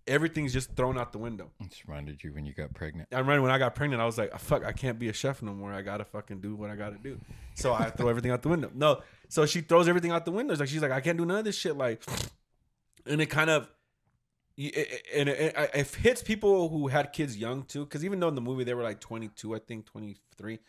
[0.05, 3.07] everything's just thrown out the window It's reminded you when you got pregnant.
[3.13, 5.41] I remember when I got pregnant, I was like, "Fuck, I can't be a chef
[5.41, 5.71] no more.
[5.71, 7.21] I gotta fucking do what I gotta do."
[7.55, 8.69] So I throw everything out the window.
[8.73, 10.51] No, so she throws everything out the window.
[10.51, 12.03] It's like she's like, "I can't do none of this shit." Like,
[13.05, 13.69] and it kind of,
[14.57, 14.83] Eh, eh,
[15.15, 17.85] and eh, it, it, it hits people who had kids young too.
[17.85, 20.59] Because even though in the movie they were like twenty two, I think twenty three,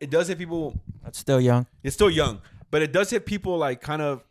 [0.00, 0.78] it does hit people.
[1.02, 1.66] That's still young.
[1.82, 4.24] It's still young, but it does hit people like kind of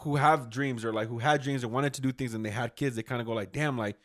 [0.00, 2.50] who have dreams or like who had dreams and wanted to do things and they
[2.50, 2.96] had kids.
[2.96, 3.96] They kind of go like, "Damn, like."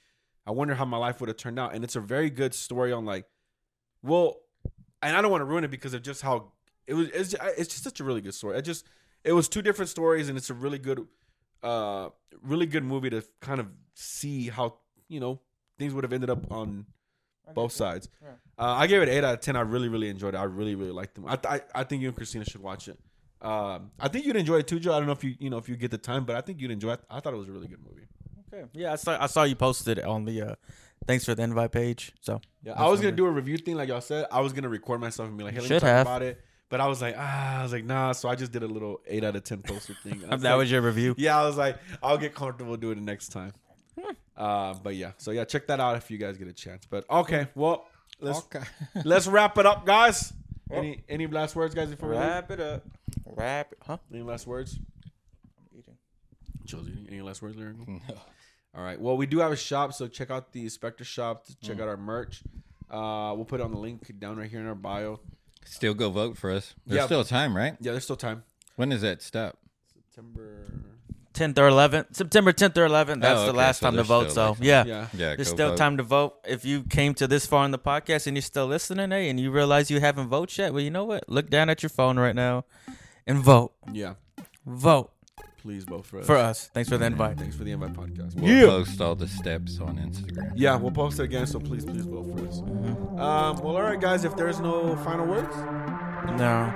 [0.47, 1.73] I wonder how my life would have turned out.
[1.73, 3.25] And it's a very good story on like,
[4.03, 4.37] well,
[5.01, 6.51] and I don't want to ruin it because of just how
[6.87, 7.09] it was.
[7.09, 8.57] It's, just, it's just such a really good story.
[8.57, 8.85] It just
[9.23, 11.07] it was two different stories, and it's a really good,
[11.65, 12.09] uh,
[12.41, 15.39] really good movie to kind of see how you know
[15.77, 16.85] things would have ended up on
[17.53, 18.09] both sides.
[18.57, 19.55] Uh, I gave it eight out of ten.
[19.55, 20.37] I really, really enjoyed it.
[20.37, 21.25] I really, really liked them.
[21.27, 22.97] I, I, I think you and Christina should watch it.
[23.41, 24.93] Um, I think you'd enjoy it too, Joe.
[24.93, 26.61] I don't know if you, you know, if you get the time, but I think
[26.61, 27.01] you'd enjoy it.
[27.09, 28.07] I thought it was a really good movie.
[28.53, 28.65] Okay.
[28.73, 30.55] Yeah, I saw I saw you posted it on the uh
[31.05, 32.13] thanks for the invite page.
[32.21, 34.25] So Yeah, I was gonna do a review thing like y'all said.
[34.31, 36.07] I was gonna record myself and be like, "Hey, let me Should talk have.
[36.07, 36.41] about it."
[36.75, 38.11] But I was like, ah, I was like, nah.
[38.11, 40.21] So I just did a little eight out of ten poster thing.
[40.29, 41.15] I that like- was your review.
[41.17, 41.39] yeah.
[41.41, 43.53] I was like, I'll get comfortable doing it next time.
[44.35, 46.85] Uh, but yeah, so yeah, check that out if you guys get a chance.
[46.89, 47.87] But okay, well,
[48.19, 48.59] let's Okay.
[49.05, 50.33] let's wrap it up, guys.
[50.69, 51.89] Any any last words, guys?
[51.91, 52.25] Before we leave?
[52.25, 52.83] Wrap it up.
[53.25, 53.77] Wrap it.
[53.87, 53.97] Huh?
[54.13, 54.77] Any last words?
[55.57, 55.95] I'm eating.
[56.67, 57.07] Chills eating.
[57.09, 57.85] Any last words, Lyrical?
[57.87, 57.99] No.
[58.75, 58.99] All right.
[58.99, 61.61] Well, we do have a shop, so check out the Spektre shop to Mm.
[61.61, 62.43] check out our merch.
[62.91, 65.21] Uh, we'll put it on the link down right here in our bio.
[65.65, 66.73] Still go vote for us.
[66.85, 67.05] There's Yeah.
[67.05, 67.75] still time, right?
[67.79, 68.43] Yeah, there's still time.
[68.75, 69.57] When does that stop?
[69.93, 70.67] September.
[71.33, 72.15] 10th or 11th.
[72.15, 73.21] September 10th or 11th.
[73.21, 74.31] That's Oh, the okay, last so time to there's vote.
[74.31, 74.83] still, So, like, yeah.
[74.85, 75.07] Yeah.
[75.13, 75.77] Yeah, There's go still vote.
[75.77, 76.35] time to vote.
[76.47, 79.37] If you came to this far in the podcast and you're still listening, hey, and
[79.39, 81.27] you realize you haven't voted yet, well, you know what?
[81.27, 82.63] Look down at your phone right now
[83.27, 83.73] and vote.
[83.91, 84.13] Yeah.
[84.65, 85.11] Vote
[85.65, 86.27] Please vote for us.
[86.27, 86.69] for us.
[86.75, 87.39] Thanks for the invite.
[87.39, 88.35] Thanks for the invite podcast.
[88.35, 88.65] We'll Yeah.
[88.67, 90.51] post all the steps on Instagram.
[90.55, 92.59] Yeah, we'll post it again, so please, please vote for us.
[92.59, 94.25] Um, well, all right, guys.
[94.25, 95.55] If there's no final words,
[96.37, 96.71] No.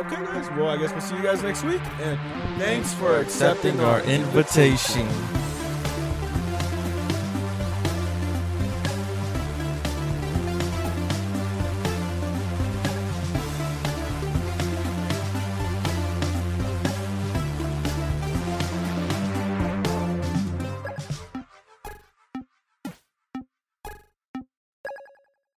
[0.00, 0.46] okay, guys.
[0.50, 1.80] Well, I guess we'll see you guys next week.
[2.02, 2.18] And
[2.60, 5.08] thanks for accepting Accepting our invitation.